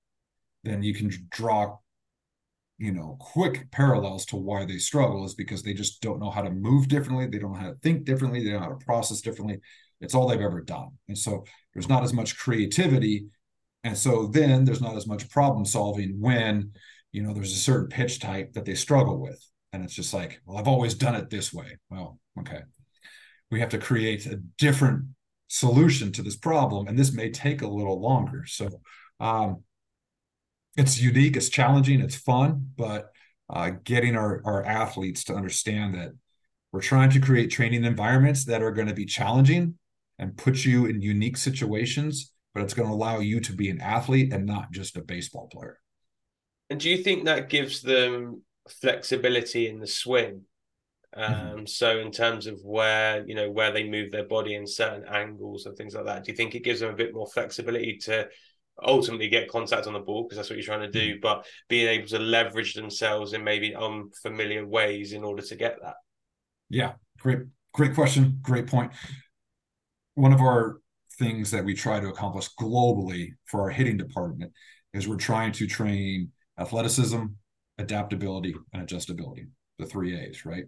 [0.63, 1.79] Then you can draw,
[2.79, 6.43] you know, quick parallels to why they struggle is because they just don't know how
[6.43, 7.27] to move differently.
[7.27, 8.45] They don't know how to think differently.
[8.45, 9.61] They don't know how to process differently.
[10.01, 10.91] It's all they've ever done.
[11.09, 13.27] And so there's not as much creativity.
[13.83, 16.73] And so then there's not as much problem solving when,
[17.11, 19.45] you know, there's a certain pitch type that they struggle with.
[19.73, 21.79] And it's just like, well, I've always done it this way.
[21.91, 22.61] Well, okay
[23.53, 25.05] we have to create a different
[25.49, 28.69] solution to this problem and this may take a little longer so
[29.21, 29.63] um,
[30.77, 33.11] it's unique it's challenging it's fun but
[33.51, 36.11] uh, getting our, our athletes to understand that
[36.73, 39.75] we're trying to create training environments that are going to be challenging
[40.19, 43.81] and put you in unique situations but it's going to allow you to be an
[43.81, 45.79] athlete and not just a baseball player
[46.71, 50.43] and do you think that gives them flexibility in the swing.
[51.15, 51.67] Um, mm-hmm.
[51.67, 55.67] So in terms of where you know where they move their body in certain angles
[55.67, 58.29] and things like that, do you think it gives them a bit more flexibility to
[58.83, 61.21] ultimately get contact on the ball because that's what you're trying to do, mm-hmm.
[61.21, 65.97] but being able to leverage themselves in maybe unfamiliar ways in order to get that?
[66.71, 67.41] Yeah, great,
[67.75, 68.93] great question, great point.
[70.15, 70.81] One of our
[71.19, 74.53] things that we try to accomplish globally for our hitting department
[74.95, 77.25] is we're trying to train athleticism,
[77.79, 79.49] adaptability, and adjustability
[79.83, 80.65] the three A's, right?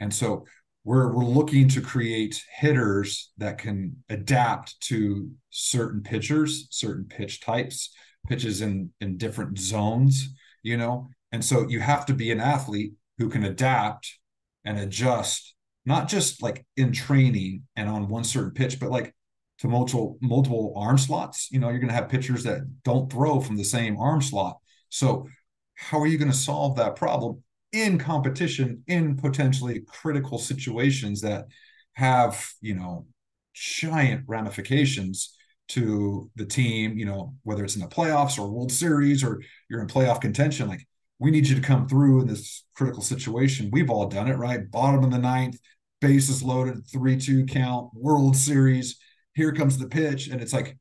[0.00, 0.44] And so
[0.84, 7.90] we're we're looking to create hitters that can adapt to certain pitchers, certain pitch types,
[8.28, 10.28] pitches in in different zones,
[10.62, 11.08] you know.
[11.32, 14.18] And so you have to be an athlete who can adapt
[14.64, 19.14] and adjust, not just like in training and on one certain pitch, but like
[19.58, 21.48] to multiple multiple arm slots.
[21.50, 24.58] You know, you're going to have pitchers that don't throw from the same arm slot.
[24.90, 25.28] So
[25.74, 27.42] how are you going to solve that problem?
[27.74, 31.46] In competition in potentially critical situations that
[31.94, 33.06] have you know
[33.52, 35.34] giant ramifications
[35.68, 39.80] to the team you know whether it's in the playoffs or world series or you're
[39.80, 40.86] in playoff contention like
[41.18, 43.70] we need you to come through in this critical situation.
[43.72, 44.70] We've all done it right?
[44.70, 45.58] Bottom of the ninth
[46.00, 48.98] bases loaded 3-2 count world series
[49.34, 50.28] here comes the pitch.
[50.28, 50.76] And it's like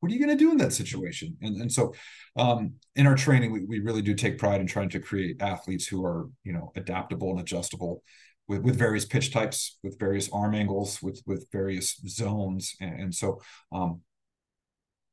[0.00, 1.36] what are you going to do in that situation?
[1.40, 1.94] And and so
[2.36, 5.86] um, in our training, we, we really do take pride in trying to create athletes
[5.86, 8.02] who are you know adaptable and adjustable
[8.48, 13.14] with, with various pitch types, with various arm angles, with with various zones, and, and
[13.14, 13.40] so
[13.72, 14.00] um,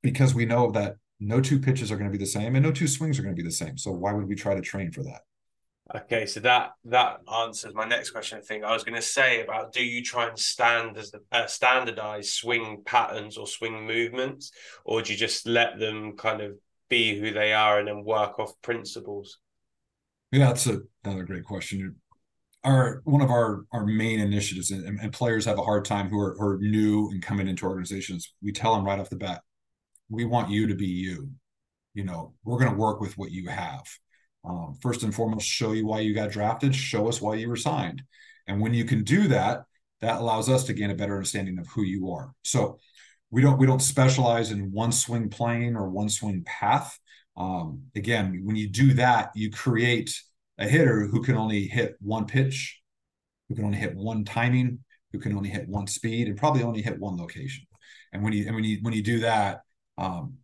[0.02, 2.72] because we know that no two pitches are going to be the same and no
[2.72, 3.78] two swings are going to be the same.
[3.78, 5.22] So why would we try to train for that?
[5.96, 8.39] Okay, so that that answers my next question.
[8.39, 11.20] I think I was going to say about do you try and stand as the
[11.32, 14.52] uh, standardize swing patterns or swing movements,
[14.86, 16.54] or do you just let them kind of
[16.89, 19.38] be who they are and then work off principles?
[20.32, 21.96] Yeah, that's a, another great question.
[22.64, 26.20] Our one of our our main initiatives, and, and players have a hard time who
[26.20, 28.34] are, who are new and coming into organizations.
[28.41, 29.41] We tell them right off the bat,
[30.10, 31.30] we want you to be you.
[31.94, 33.84] You know, we're going to work with what you have
[34.44, 37.56] um, first and foremost, show you why you got drafted, show us why you were
[37.56, 38.04] signed.
[38.48, 39.64] And when you can do that,
[40.02, 42.34] that allows us to gain a better understanding of who you are.
[42.44, 42.78] So
[43.32, 47.00] we don't we don't specialize in one swing plane or one swing path.
[47.36, 50.14] Um, again, when you do that, you create
[50.58, 52.80] a hitter who can only hit one pitch,
[53.50, 54.80] who can only hit one timing,
[55.12, 57.66] who can only hit one speed, and probably only hit one location.
[58.12, 59.62] And when you and when you when you do that,
[59.98, 60.38] um,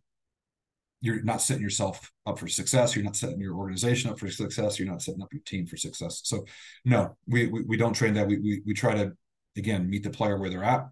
[1.00, 2.94] you're not setting yourself up for success.
[2.94, 4.78] You're not setting your organization up for success.
[4.78, 6.20] You're not setting up your team for success.
[6.24, 6.44] So
[6.84, 8.26] no, we we, we don't train that.
[8.26, 9.12] We, we we try to
[9.56, 10.86] again meet the player where they're at,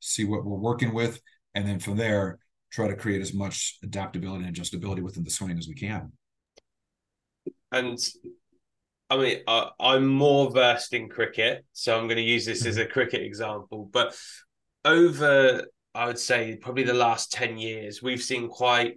[0.00, 1.20] see what we're working with,
[1.54, 2.38] and then from there
[2.72, 6.10] try to create as much adaptability and adjustability within the swing as we can.
[7.70, 7.98] And
[9.10, 12.78] I mean, uh, I'm more versed in cricket, so I'm going to use this as
[12.78, 13.88] a cricket example.
[13.92, 14.16] But
[14.84, 18.94] over, I would say, probably the last 10 years, we've seen quite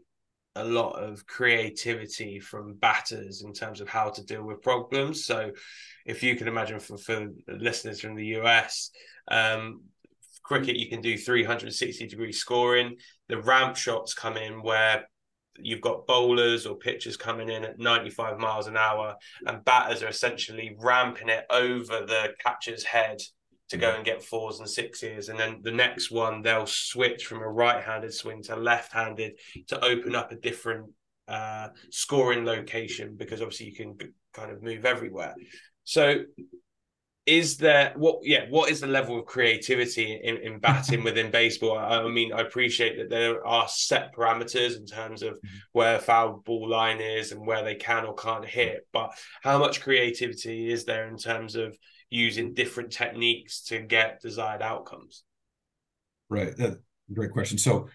[0.58, 5.26] a lot of creativity from batters in terms of how to deal with problems.
[5.26, 5.52] So,
[6.06, 8.92] if you can imagine for, for listeners from the US,
[9.30, 9.82] um,
[10.44, 12.96] cricket, you can do 360 degree scoring.
[13.30, 15.08] The ramp shots come in where
[15.60, 20.08] you've got bowlers or pitchers coming in at 95 miles an hour, and batters are
[20.08, 23.20] essentially ramping it over the catcher's head
[23.70, 25.30] to go and get fours and sixes.
[25.30, 29.40] And then the next one, they'll switch from a right handed swing to left handed
[29.68, 30.88] to open up a different
[31.28, 33.98] uh, scoring location because obviously you can
[34.34, 35.36] kind of move everywhere.
[35.84, 36.24] So,
[37.26, 41.78] is there what yeah what is the level of creativity in, in batting within baseball
[41.78, 45.38] I, I, mean i appreciate that there are set parameters in terms of
[45.74, 49.12] where foul ball line is and where they can or can't hit but
[49.44, 51.78] how much creativity is there in terms of
[52.10, 55.24] using different techniques to get desired outcomes?
[56.30, 56.54] Right.
[57.14, 57.58] great question.
[57.58, 57.88] So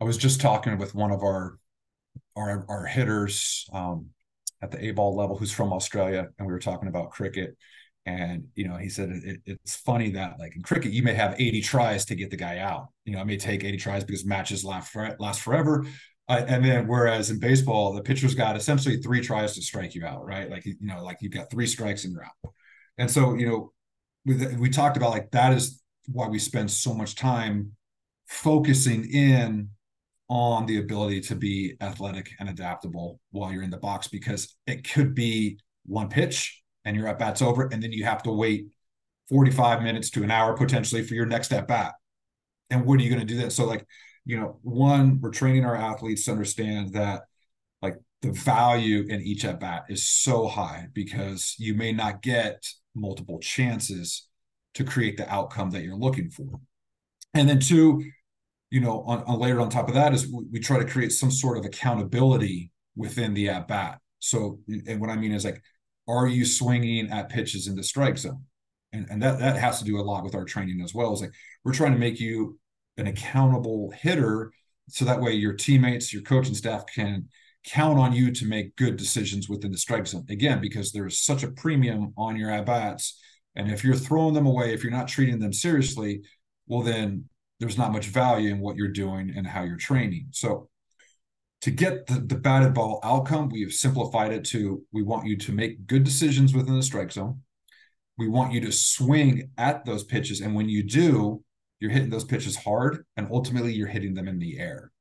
[0.00, 1.58] I was just talking with one of our
[2.36, 4.06] our, our hitters um,
[4.62, 7.56] at the A ball level who's from Australia, and we were talking about cricket.
[8.06, 11.40] And you know, he said it, it's funny that like in cricket, you may have
[11.40, 12.88] 80 tries to get the guy out.
[13.04, 15.86] You know, it may take 80 tries because matches last for, last forever.
[16.28, 20.04] Uh, and then whereas in baseball, the pitcher's got essentially three tries to strike you
[20.04, 20.50] out, right?
[20.50, 22.52] Like you know, like you've got three strikes and you're out.
[22.98, 23.72] And so, you know,
[24.24, 27.72] we, we talked about like that is why we spend so much time
[28.26, 29.70] focusing in
[30.28, 34.90] on the ability to be athletic and adaptable while you're in the box because it
[34.90, 38.66] could be one pitch and your at bat's over, and then you have to wait
[39.28, 41.94] 45 minutes to an hour potentially for your next at bat.
[42.70, 43.52] And what are you going to do that?
[43.52, 43.86] So, like,
[44.24, 47.22] you know, one, we're training our athletes to understand that
[47.82, 52.66] like the value in each at bat is so high because you may not get
[52.94, 54.28] multiple chances
[54.74, 56.60] to create the outcome that you're looking for.
[57.32, 58.04] And then two,
[58.70, 61.12] you know, on, on layered on top of that is we, we try to create
[61.12, 64.00] some sort of accountability within the at bat.
[64.18, 65.62] So, and what I mean is like,
[66.08, 68.44] are you swinging at pitches in the strike zone?
[68.92, 71.12] And, and that that has to do a lot with our training as well.
[71.12, 71.32] Is like
[71.64, 72.58] we're trying to make you
[72.96, 74.52] an accountable hitter,
[74.88, 77.28] so that way your teammates, your coaching staff can
[77.64, 80.26] count on you to make good decisions within the strike zone.
[80.28, 83.20] Again, because there's such a premium on your at bats.
[83.56, 86.22] And if you're throwing them away, if you're not treating them seriously,
[86.66, 87.28] well, then
[87.60, 90.28] there's not much value in what you're doing and how you're training.
[90.32, 90.68] So,
[91.62, 95.34] to get the, the batted ball outcome, we have simplified it to we want you
[95.38, 97.40] to make good decisions within the strike zone.
[98.18, 100.42] We want you to swing at those pitches.
[100.42, 101.42] And when you do,
[101.80, 104.92] you're hitting those pitches hard and ultimately you're hitting them in the air.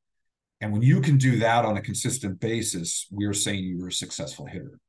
[0.63, 4.45] And when you can do that on a consistent basis, we're saying you're a successful
[4.45, 4.79] hitter.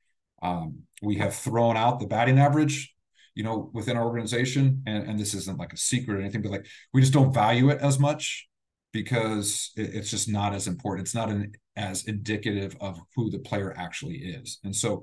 [0.41, 2.95] Um, we have thrown out the batting average,
[3.35, 6.53] you know, within our organization, and, and this isn't like a secret or anything, but
[6.53, 8.47] like we just don't value it as much
[8.93, 11.09] because it, it's just not as important.
[11.09, 14.61] It's not an, as indicative of who the player actually is.
[14.63, 15.03] And so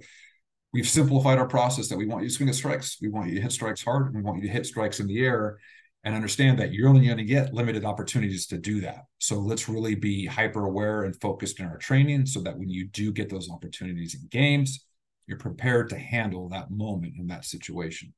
[0.72, 2.98] we've simplified our process that we want you to swing at strikes.
[3.02, 4.16] We want you to hit strikes hard.
[4.16, 5.58] We want you to hit strikes in the air
[6.04, 9.06] and understand that you're only going to get limited opportunities to do that.
[9.20, 12.88] So let's really be hyper aware and focused in our training so that when you
[12.88, 14.86] do get those opportunities in games,
[15.28, 18.14] you're prepared to handle that moment in that situation.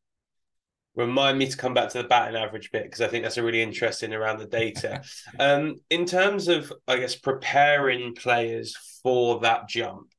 [0.96, 3.44] Remind me to come back to the batting average bit because I think that's a
[3.44, 5.02] really interesting around the data.
[5.40, 10.13] um, in terms of, I guess, preparing players for that jump,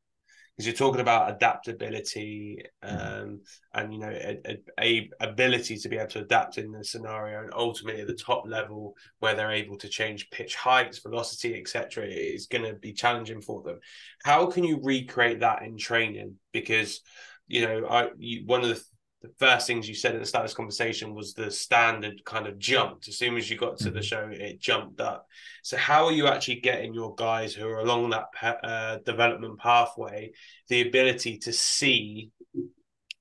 [0.56, 3.40] because you're talking about adaptability um,
[3.74, 7.42] and you know a, a, a, ability to be able to adapt in the scenario
[7.42, 12.04] and ultimately at the top level where they're able to change pitch heights velocity etc
[12.06, 13.78] is going to be challenging for them.
[14.22, 16.36] How can you recreate that in training?
[16.52, 17.00] Because
[17.46, 18.82] you know i you, one of the
[19.24, 22.46] the first things you said at the start of this conversation was the standard kind
[22.46, 23.08] of jumped.
[23.08, 23.94] As soon as you got to mm-hmm.
[23.94, 25.26] the show, it jumped up.
[25.62, 30.32] So, how are you actually getting your guys who are along that uh, development pathway
[30.68, 32.30] the ability to see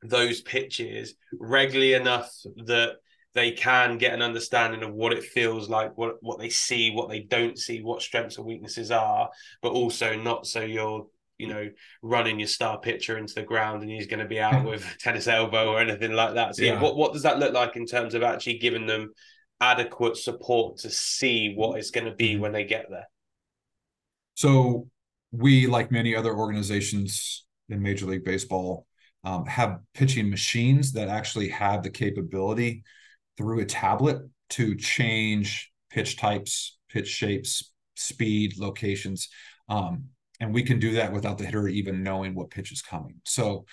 [0.02, 2.30] those pitches regularly enough
[2.66, 2.98] that
[3.34, 7.08] they can get an understanding of what it feels like, what what they see, what
[7.08, 9.30] they don't see, what strengths and weaknesses are,
[9.62, 11.08] but also not so you're
[11.44, 11.70] you know,
[12.02, 15.28] running your star pitcher into the ground and he's going to be out with tennis
[15.28, 16.56] elbow or anything like that.
[16.56, 16.74] So, yeah.
[16.74, 19.12] yeah, what, what does that look like in terms of actually giving them
[19.60, 22.44] adequate support to see what it's going to be mm-hmm.
[22.44, 23.10] when they get there?
[24.36, 24.88] So,
[25.34, 28.88] we, like many other organizations in Major League Baseball,
[29.26, 32.84] um, have pitching machines that actually have the capability
[33.38, 34.22] through a tablet
[34.52, 39.28] to change pitch types, pitch shapes, speed, locations.
[39.68, 40.06] Um,
[40.44, 43.22] and we can do that without the hitter even knowing what pitch is coming.
[43.24, 43.66] So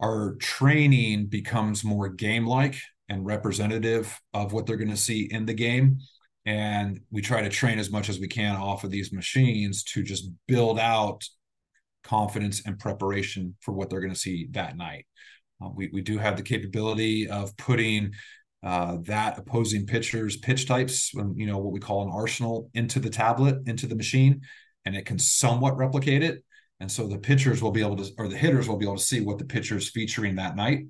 [0.00, 2.76] our training becomes more game like
[3.08, 5.98] and representative of what they're going to see in the game.
[6.46, 10.04] And we try to train as much as we can off of these machines to
[10.04, 11.24] just build out
[12.04, 15.06] confidence and preparation for what they're going to see that night.
[15.60, 18.12] Uh, we, we do have the capability of putting
[18.62, 23.08] uh, that opposing pitchers pitch types you know what we call an arsenal into the
[23.08, 24.42] tablet into the machine
[24.84, 26.44] and it can somewhat replicate it.
[26.80, 29.02] And so the pitchers will be able to, or the hitters will be able to
[29.02, 30.84] see what the pitcher is featuring that night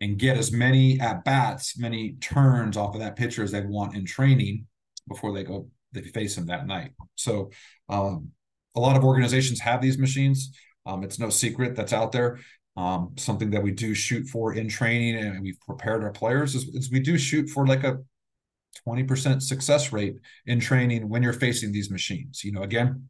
[0.00, 3.94] and get as many at bats, many turns off of that pitcher as they want
[3.94, 4.66] in training
[5.08, 6.90] before they go, they face him that night.
[7.14, 7.50] So
[7.88, 8.30] um,
[8.74, 10.52] a lot of organizations have these machines.
[10.84, 12.38] Um, it's no secret that's out there.
[12.76, 16.64] Um, something that we do shoot for in training and we've prepared our players is,
[16.74, 17.98] is we do shoot for like a
[18.86, 22.44] 20% success rate in training when you're facing these machines.
[22.44, 23.08] You know, again,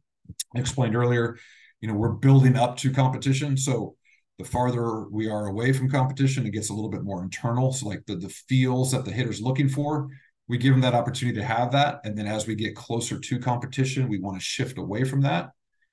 [0.55, 1.37] I explained earlier,
[1.81, 3.57] you know, we're building up to competition.
[3.57, 3.95] So
[4.37, 7.71] the farther we are away from competition, it gets a little bit more internal.
[7.73, 10.07] So like the, the feels that the hitter's looking for,
[10.47, 12.01] we give them that opportunity to have that.
[12.03, 15.49] And then as we get closer to competition, we want to shift away from that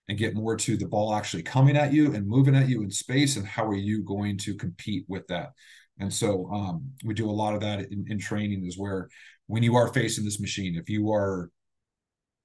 [0.09, 2.91] and get more to the ball actually coming at you and moving at you in
[2.91, 3.37] space.
[3.37, 5.53] And how are you going to compete with that?
[5.99, 9.09] And so um, we do a lot of that in, in training is where
[9.47, 11.51] when you are facing this machine, if you are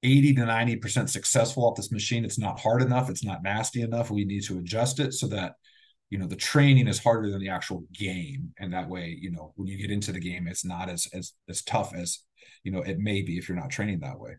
[0.03, 2.23] 80 to 90% successful off this machine.
[2.23, 3.09] It's not hard enough.
[3.09, 4.11] It's not nasty enough.
[4.11, 5.55] We need to adjust it so that,
[6.09, 8.53] you know, the training is harder than the actual game.
[8.57, 11.33] And that way, you know, when you get into the game, it's not as, as,
[11.49, 12.19] as tough as,
[12.63, 14.37] you know, it may be if you're not training that way.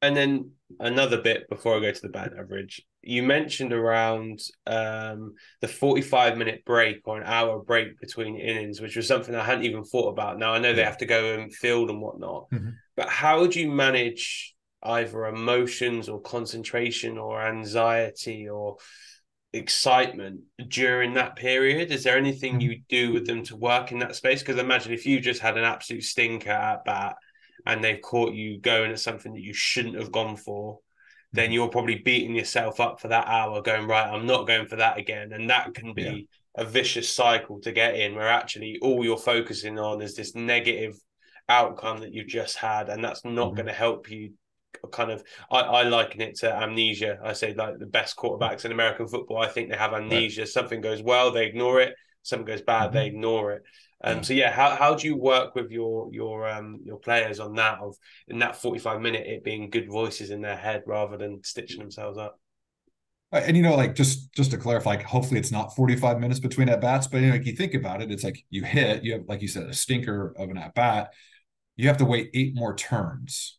[0.00, 5.34] And then another bit before I go to the bad average, you mentioned around um,
[5.60, 9.64] the 45 minute break or an hour break between innings, which was something I hadn't
[9.64, 10.38] even thought about.
[10.38, 12.70] Now I know they have to go and field and whatnot, mm-hmm.
[12.96, 18.76] but how would you manage either emotions or concentration or anxiety or
[19.52, 21.90] excitement during that period?
[21.90, 22.70] Is there anything mm-hmm.
[22.70, 24.40] you do with them to work in that space?
[24.40, 27.16] Because imagine if you just had an absolute stinker at bat
[27.66, 30.78] and they've caught you going at something that you shouldn't have gone for,
[31.32, 31.54] then mm-hmm.
[31.54, 34.98] you're probably beating yourself up for that hour, going, right, I'm not going for that
[34.98, 35.32] again.
[35.32, 36.02] And that can be
[36.56, 36.62] yeah.
[36.62, 40.94] a vicious cycle to get in where actually all you're focusing on is this negative
[41.48, 42.88] outcome that you've just had.
[42.88, 43.56] And that's not mm-hmm.
[43.56, 44.32] going to help you
[44.92, 47.18] kind of I, I liken it to amnesia.
[47.22, 50.42] I say like the best quarterbacks in American football, I think they have amnesia.
[50.42, 50.48] Right.
[50.48, 51.94] Something goes well, they ignore it.
[52.22, 52.94] Something goes bad, mm-hmm.
[52.94, 53.62] they ignore it.
[54.04, 57.54] Um, so yeah, how, how do you work with your your um your players on
[57.56, 57.96] that of
[58.28, 61.80] in that forty five minute it being good voices in their head rather than stitching
[61.80, 62.38] themselves up?
[63.32, 66.68] And you know, like just just to clarify, like hopefully it's not 45 minutes between
[66.68, 69.14] at bats, but you know, like you think about it, it's like you hit, you
[69.14, 71.12] have like you said, a stinker of an at bat,
[71.76, 73.57] you have to wait eight more turns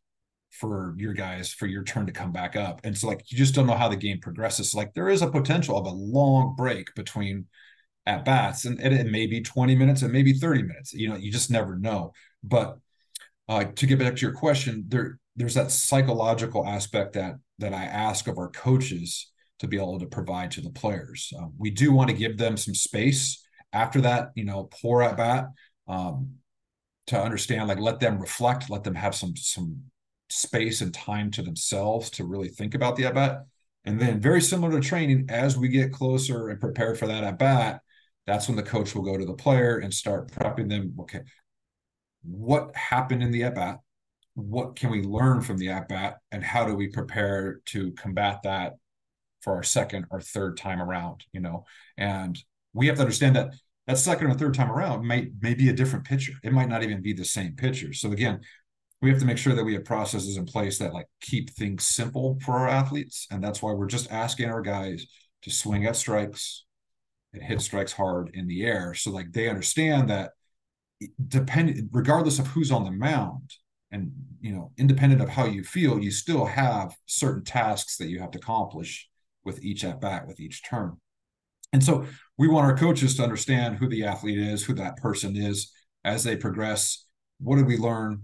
[0.59, 2.81] for your guys for your turn to come back up.
[2.83, 4.71] And so like you just don't know how the game progresses.
[4.71, 7.45] So, like there is a potential of a long break between
[8.05, 10.93] at bats and, and it may be 20 minutes and maybe 30 minutes.
[10.93, 12.11] You know, you just never know.
[12.43, 12.77] But
[13.47, 17.85] uh, to get back to your question, there there's that psychological aspect that that I
[17.85, 21.31] ask of our coaches to be able to provide to the players.
[21.37, 25.17] Uh, we do want to give them some space after that, you know, poor at
[25.17, 25.47] bat
[25.87, 26.35] um,
[27.07, 29.83] to understand, like let them reflect, let them have some some
[30.29, 33.45] space and time to themselves to really think about the at bat.
[33.85, 37.39] And then, very similar to training, as we get closer and prepared for that at
[37.39, 37.81] bat,
[38.27, 40.95] that's when the coach will go to the player and start prepping them.
[40.99, 41.21] Okay,
[42.23, 43.79] what happened in the at bat?
[44.35, 46.17] What can we learn from the at bat?
[46.31, 48.73] And how do we prepare to combat that
[49.41, 51.65] for our second or third time around, you know,
[51.97, 52.37] and
[52.73, 53.53] we have to understand that
[53.87, 56.33] that second or third time around may may be a different pitcher.
[56.43, 57.93] It might not even be the same pitcher.
[57.93, 58.41] So again,
[59.01, 61.85] we have to make sure that we have processes in place that like keep things
[61.85, 65.05] simple for our athletes, and that's why we're just asking our guys
[65.43, 66.65] to swing at strikes
[67.33, 70.31] and hit strikes hard in the air, so like they understand that
[71.27, 73.53] depending regardless of who's on the mound
[73.91, 78.19] and you know independent of how you feel you still have certain tasks that you
[78.19, 79.07] have to accomplish
[79.45, 80.97] with each at bat with each turn.
[81.71, 82.05] And so
[82.37, 85.71] we want our coaches to understand who the athlete is who that person is
[86.03, 87.05] as they progress.
[87.39, 88.23] What did we learn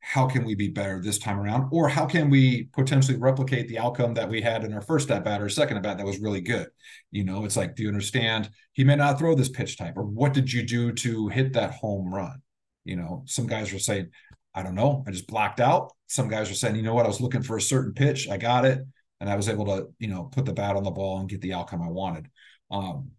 [0.00, 1.68] how can we be better this time around?
[1.72, 5.24] Or how can we potentially replicate the outcome that we had in our first at
[5.24, 6.68] bat or second at bat that was really good?
[7.10, 8.50] You know it's like do you understand?
[8.72, 11.74] He may not throw this pitch type or what did you do to hit that
[11.74, 12.40] home run?
[12.84, 14.10] You know some guys were saying
[14.54, 15.92] i don't know i just blacked out.
[16.06, 17.04] Some guys are saying you know what?
[17.04, 18.80] I was looking for a certain pitch i got it
[19.20, 21.40] and i was able to you know put the bat on the ball and get
[21.40, 22.28] the outcome i wanted.
[22.70, 23.10] Um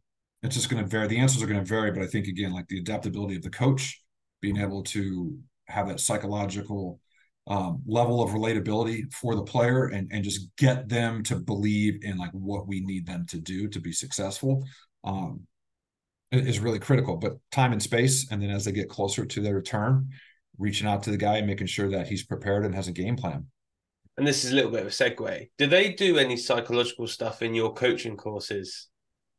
[0.44, 2.52] it's just going to vary the answers are going to vary but i think again
[2.52, 4.02] like the adaptability of the coach
[4.42, 5.40] being able to
[5.74, 7.00] have that psychological
[7.48, 12.18] um, level of relatability for the player and, and just get them to believe in
[12.18, 14.66] like what we need them to do to be successful
[15.04, 15.42] um,
[16.32, 17.18] is really critical.
[17.18, 20.10] But time and space, and then as they get closer to their return,
[20.58, 23.16] reaching out to the guy and making sure that he's prepared and has a game
[23.16, 23.48] plan.
[24.18, 25.50] And this is a little bit of a segue.
[25.58, 28.90] Do they do any psychological stuff in your coaching courses?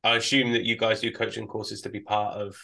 [0.03, 2.57] I assume that you guys do coaching courses to be part of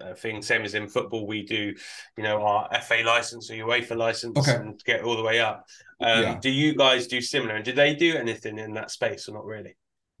[0.00, 0.42] uh, thing.
[0.42, 1.74] Same as in football, we do,
[2.16, 4.56] you know, our FA license or UEFA license okay.
[4.56, 5.66] and get all the way up.
[6.00, 6.38] Um, yeah.
[6.40, 7.56] Do you guys do similar?
[7.56, 9.76] And do they do anything in that space or not really?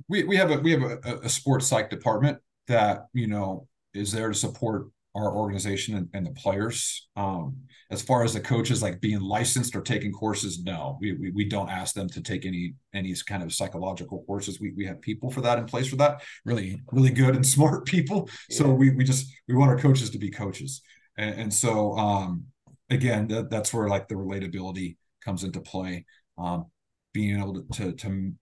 [0.08, 4.12] We we have a we have a, a sports psych department that you know is
[4.12, 7.08] there to support our organization and, and the players.
[7.16, 7.56] Um,
[7.90, 11.44] as far as the coaches like being licensed or taking courses, no, we, we, we
[11.44, 14.60] don't ask them to take any any kind of psychological courses.
[14.60, 17.86] We we have people for that in place for that, really really good and smart
[17.86, 18.28] people.
[18.50, 18.58] Yeah.
[18.58, 20.82] So we we just we want our coaches to be coaches,
[21.16, 22.44] and, and so um,
[22.90, 26.04] again that, that's where like the relatability comes into play.
[26.36, 26.66] Um,
[27.14, 28.32] being able to, to to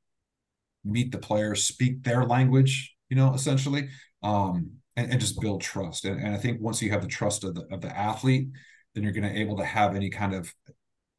[0.84, 3.88] meet the players, speak their language, you know, essentially.
[4.22, 6.06] Um, and, and just build trust.
[6.06, 8.48] And, and I think once you have the trust of the of the athlete,
[8.96, 10.52] then you're going to able to have any kind of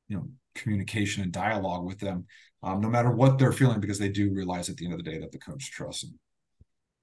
[0.07, 2.25] you know communication and dialogue with them,
[2.63, 5.09] um, no matter what they're feeling, because they do realize at the end of the
[5.09, 6.19] day that the coach trusts them.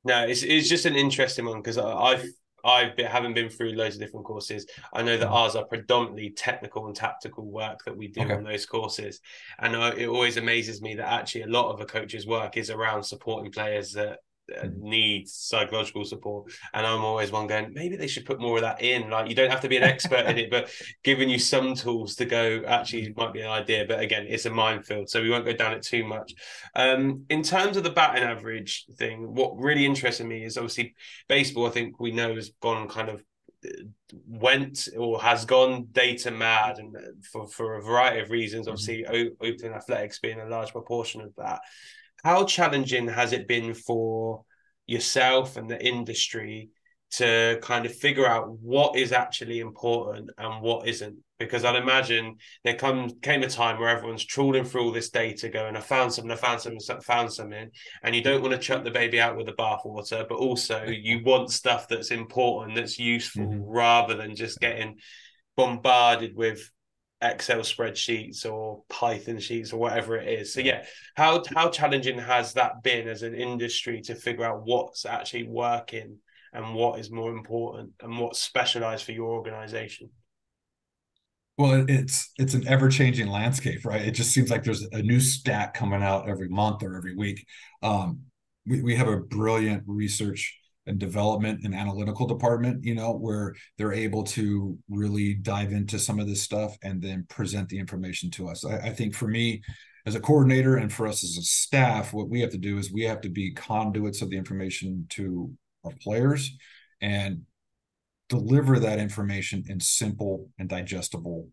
[0.05, 2.27] No, it's it's just an interesting one because I've
[2.65, 4.67] I've been, haven't been through loads of different courses.
[4.93, 5.33] I know that mm-hmm.
[5.33, 8.35] ours are predominantly technical and tactical work that we do okay.
[8.35, 9.21] on those courses,
[9.61, 13.05] and it always amazes me that actually a lot of a coach's work is around
[13.05, 14.19] supporting players that
[14.53, 14.77] uh, mm.
[14.79, 16.53] needs psychological support.
[16.73, 19.11] And i'm always one going maybe they should put more of that in.
[19.11, 20.71] Like you don't have to be an expert in it but
[21.05, 23.85] giving you some tools to go actually might be an idea.
[23.87, 26.35] But again it's a minefield so we won't go down it too much.
[26.75, 30.95] Um, in terms of the batting average thing what really interested me is obviously
[31.29, 33.23] baseball i think we know has gone kind of
[33.65, 33.85] uh,
[34.27, 37.01] went or has gone data mad and uh,
[37.33, 38.73] for, for a variety of reasons mm-hmm.
[38.73, 41.61] obviously Oakland Athletics being a large proportion of that
[42.25, 44.45] how challenging has it been for
[44.87, 46.71] yourself and the industry
[47.13, 51.17] to kind of figure out what is actually important and what isn't?
[51.39, 55.49] Because I'd imagine there come came a time where everyone's trawling through all this data,
[55.49, 57.71] going, "I found something, I found something, I found something,"
[58.03, 61.23] and you don't want to chuck the baby out with the bathwater, but also you
[61.23, 63.63] want stuff that's important, that's useful, mm-hmm.
[63.63, 64.97] rather than just getting
[65.57, 66.71] bombarded with
[67.25, 70.53] Excel spreadsheets or Python sheets or whatever it is.
[70.53, 70.85] So yeah,
[71.17, 76.19] how how challenging has that been as an industry to figure out what's actually working
[76.53, 80.11] and what is more important and what's specialized for your organization?
[81.57, 84.03] Well, it's it's an ever changing landscape, right?
[84.03, 87.47] It just seems like there's a new stat coming out every month or every week.
[87.83, 88.21] Um,
[88.67, 93.93] we, we have a brilliant research and development and analytical department, you know, where they're
[93.93, 98.49] able to really dive into some of this stuff and then present the information to
[98.49, 98.65] us.
[98.65, 99.63] I, I, think for me,
[100.07, 102.93] as a coordinator and for us as a staff, what we have to do is
[102.93, 105.51] we have to be conduits of the information to
[105.85, 106.55] our players
[107.01, 107.43] and
[108.29, 111.49] deliver that information in simple and digestible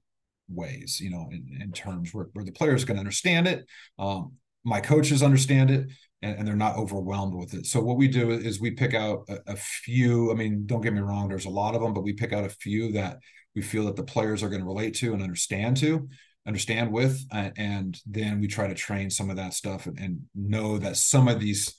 [0.49, 3.65] ways, you know, in, in terms where, where the players can understand it.
[3.97, 5.87] Um, my coaches understand it
[6.21, 7.65] and, and, they're not overwhelmed with it.
[7.65, 10.31] So what we do is we pick out a, a, few.
[10.31, 12.43] I mean, don't get me wrong, there's a lot of them, but we pick out
[12.43, 13.19] a few that
[13.55, 16.07] we feel that the players are going to relate to and understand to,
[16.47, 20.77] understand with, and then we try to train some of that stuff and, and know
[20.77, 21.73] that some of these,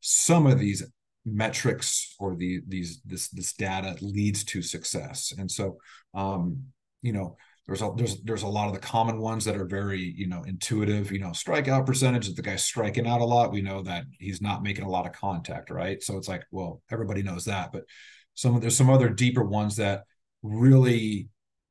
[0.00, 0.84] some of these
[1.24, 5.32] metrics or the these this this data leads to success.
[5.36, 5.78] And so,
[6.14, 6.64] um,
[7.02, 7.36] you know,
[7.68, 10.42] there's a there's there's a lot of the common ones that are very you know
[10.44, 14.04] intuitive you know strikeout percentage if the guy's striking out a lot we know that
[14.18, 16.02] he's not making a lot of contact right?
[16.02, 17.84] So it's like well everybody knows that but
[18.34, 20.04] some there's some other deeper ones that
[20.42, 21.28] really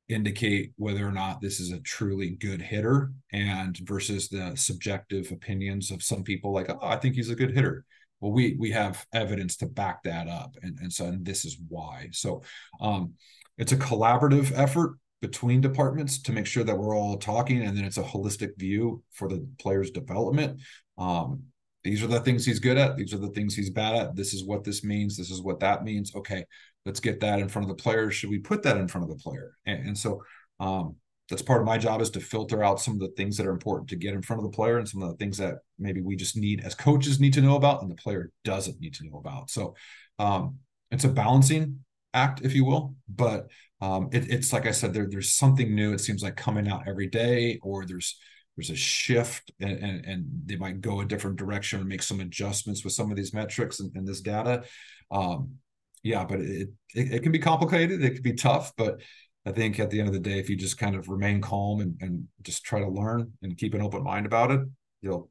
[0.08, 5.92] indicate whether or not this is a truly good hitter and versus the subjective opinions
[5.92, 7.84] of some people like oh i think he's a good hitter.
[8.20, 11.58] Well we we have evidence to back that up and, and so and this is
[11.68, 12.10] why.
[12.12, 12.44] So
[12.80, 13.14] um
[13.58, 17.86] it's a collaborative effort between departments to make sure that we're all talking and then
[17.86, 20.62] it's a holistic view for the player's development.
[20.98, 21.44] Um
[21.84, 22.98] these are the things he's good at.
[22.98, 24.16] These are the things he's bad at.
[24.16, 25.16] This is what this means.
[25.16, 26.14] This is what that means.
[26.16, 26.44] Okay
[26.88, 28.10] let's get that in front of the player.
[28.10, 29.58] Should we put that in front of the player?
[29.66, 30.24] And, and so
[30.62, 30.96] um,
[31.30, 33.52] that's part of my job is to filter out some of the things that are
[33.52, 36.02] important to get in front of the player and some of the things that maybe
[36.02, 39.06] we just need as coaches need to know about and the player doesn't need to
[39.06, 39.50] know about.
[39.50, 39.76] So
[40.18, 40.60] um,
[40.90, 41.80] it's a balancing
[42.14, 43.52] act if you will but
[43.82, 46.88] um, it, it's like i said there, there's something new it seems like coming out
[46.88, 48.18] every day or there's
[48.56, 52.20] there's a shift and, and, and, they might go a different direction and make some
[52.22, 54.64] adjustments with some of these metrics and, and this data
[55.12, 55.60] um,
[56.04, 58.04] yeah, but it, it, it can be complicated.
[58.04, 59.02] It can be tough, but
[59.46, 61.82] I think at the end of the day, if you just kind of remain calm
[61.82, 64.62] and, and just try to learn and keep an open mind about it,
[65.02, 65.30] you'll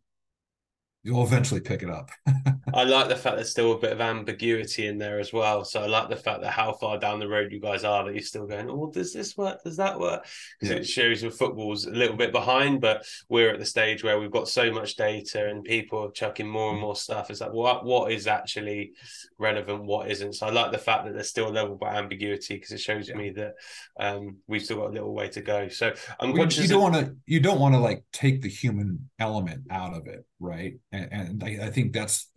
[1.06, 2.10] you'll eventually pick it up.
[2.74, 5.64] I like the fact there's still a bit of ambiguity in there as well.
[5.64, 8.12] So I like the fact that how far down the road you guys are that
[8.12, 9.62] you're still going, oh, does this work?
[9.62, 10.26] Does that work?
[10.58, 10.80] Because yeah.
[10.80, 14.32] it shows that football's a little bit behind, but we're at the stage where we've
[14.32, 17.30] got so much data and people are chucking more and more stuff.
[17.30, 18.92] It's like, what what is actually
[19.38, 20.32] relevant, what isn't?
[20.32, 23.08] So I like the fact that there's still a level of ambiguity because it shows
[23.08, 23.14] yeah.
[23.14, 23.54] me that
[24.00, 25.68] um, we've still got a little way to go.
[25.68, 29.08] So I'm well, You don't want to you don't want to like take the human
[29.20, 30.74] element out of it, right?
[30.92, 32.30] and, and I, I, think that's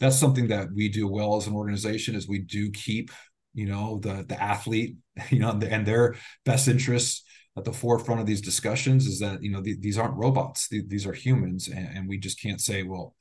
[0.00, 3.10] that's something that we do well as an organization is we do keep
[3.54, 4.96] you know the the athlete
[5.30, 7.24] you know and their best interests
[7.56, 10.68] at the forefront of these discussions is that you know the, these aren't robots.
[10.68, 11.68] These are humans.
[11.68, 13.14] And, and we just can't say well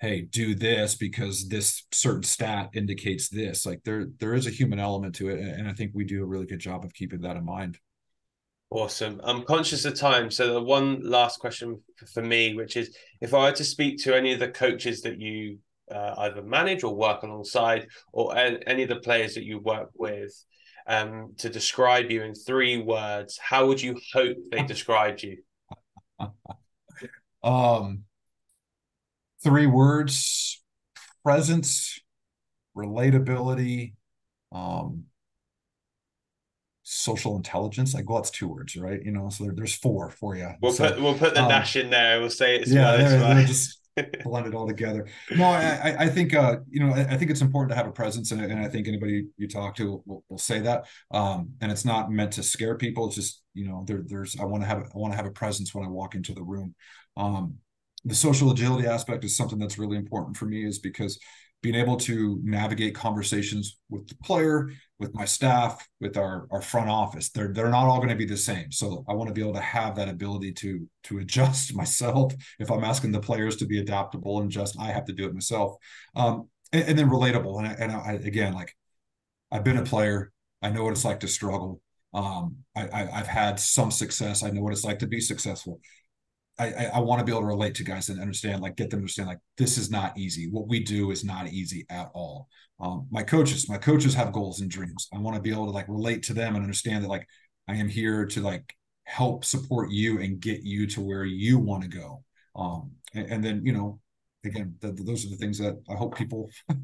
[0.00, 3.66] hey do this because this certain stat indicates this.
[3.66, 5.38] Like there there is a human element to it.
[5.38, 7.78] And i think we do a really good job of keeping that in mind
[8.74, 9.20] Awesome.
[9.22, 10.32] I'm conscious of time.
[10.32, 11.80] So the one last question
[12.12, 15.20] for me, which is if I were to speak to any of the coaches that
[15.20, 15.58] you
[15.88, 20.32] uh, either manage or work alongside, or any of the players that you work with,
[20.88, 25.36] um, to describe you in three words, how would you hope they described you?
[27.44, 28.02] um,
[29.44, 30.64] three words:
[31.22, 32.00] presence,
[32.76, 33.94] relatability,
[34.50, 35.04] um,
[36.94, 37.94] social intelligence.
[37.94, 39.00] Like, well, that's two words, right?
[39.02, 40.50] You know, so there, there's four for you.
[40.62, 42.20] We'll so, put we'll put the um, dash in there.
[42.20, 43.80] We'll say it's yeah, they're, they're just
[44.24, 45.06] blend it all together.
[45.36, 48.30] No, I, I think uh, you know, I, think it's important to have a presence,
[48.30, 50.86] and, and I think anybody you talk to will, will say that.
[51.10, 53.06] Um, and it's not meant to scare people.
[53.06, 55.30] It's just you know, there, there's I want to have I want to have a
[55.30, 56.74] presence when I walk into the room.
[57.16, 57.56] Um,
[58.04, 61.18] the social agility aspect is something that's really important for me, is because
[61.64, 66.90] being able to navigate conversations with the player, with my staff, with our, our front
[66.90, 67.30] office.
[67.30, 68.70] They're they're not all going to be the same.
[68.70, 72.34] So I want to be able to have that ability to to adjust myself.
[72.60, 75.32] If I'm asking the players to be adaptable and just, I have to do it
[75.32, 75.76] myself.
[76.14, 77.58] Um, and, and then relatable.
[77.58, 78.76] And I, and I, again, like
[79.50, 80.32] I've been a player.
[80.60, 81.80] I know what it's like to struggle.
[82.12, 84.42] Um, I, I, I've had some success.
[84.42, 85.80] I know what it's like to be successful.
[86.58, 89.00] I, I, want to be able to relate to guys and understand, like, get them
[89.00, 90.48] to understand, like, this is not easy.
[90.50, 92.48] What we do is not easy at all.
[92.78, 95.08] Um, my coaches, my coaches have goals and dreams.
[95.12, 97.26] I want to be able to like relate to them and understand that, like,
[97.68, 98.74] I am here to like
[99.04, 102.24] help support you and get you to where you want to go.
[102.56, 104.00] Um, and, and then, you know,
[104.44, 106.50] again, the, the, those are the things that I hope people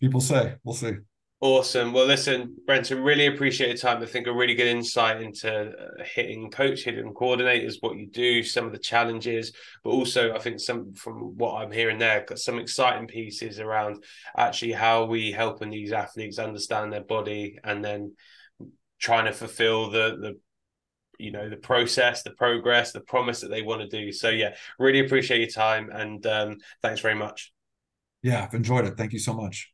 [0.00, 0.56] people say.
[0.64, 0.96] We'll see.
[1.42, 1.92] Awesome.
[1.92, 4.00] Well, listen, Brenton, really appreciate your time.
[4.00, 8.44] I think a really good insight into uh, hitting coach, hitting coordinators, what you do,
[8.44, 12.38] some of the challenges, but also I think some from what I'm hearing there, got
[12.38, 14.04] some exciting pieces around
[14.36, 18.14] actually how we helping these athletes understand their body and then
[19.00, 20.38] trying to fulfill the the
[21.18, 24.12] you know the process, the progress, the promise that they want to do.
[24.12, 27.52] So yeah, really appreciate your time and um, thanks very much.
[28.22, 28.96] Yeah, I've enjoyed it.
[28.96, 29.71] Thank you so much.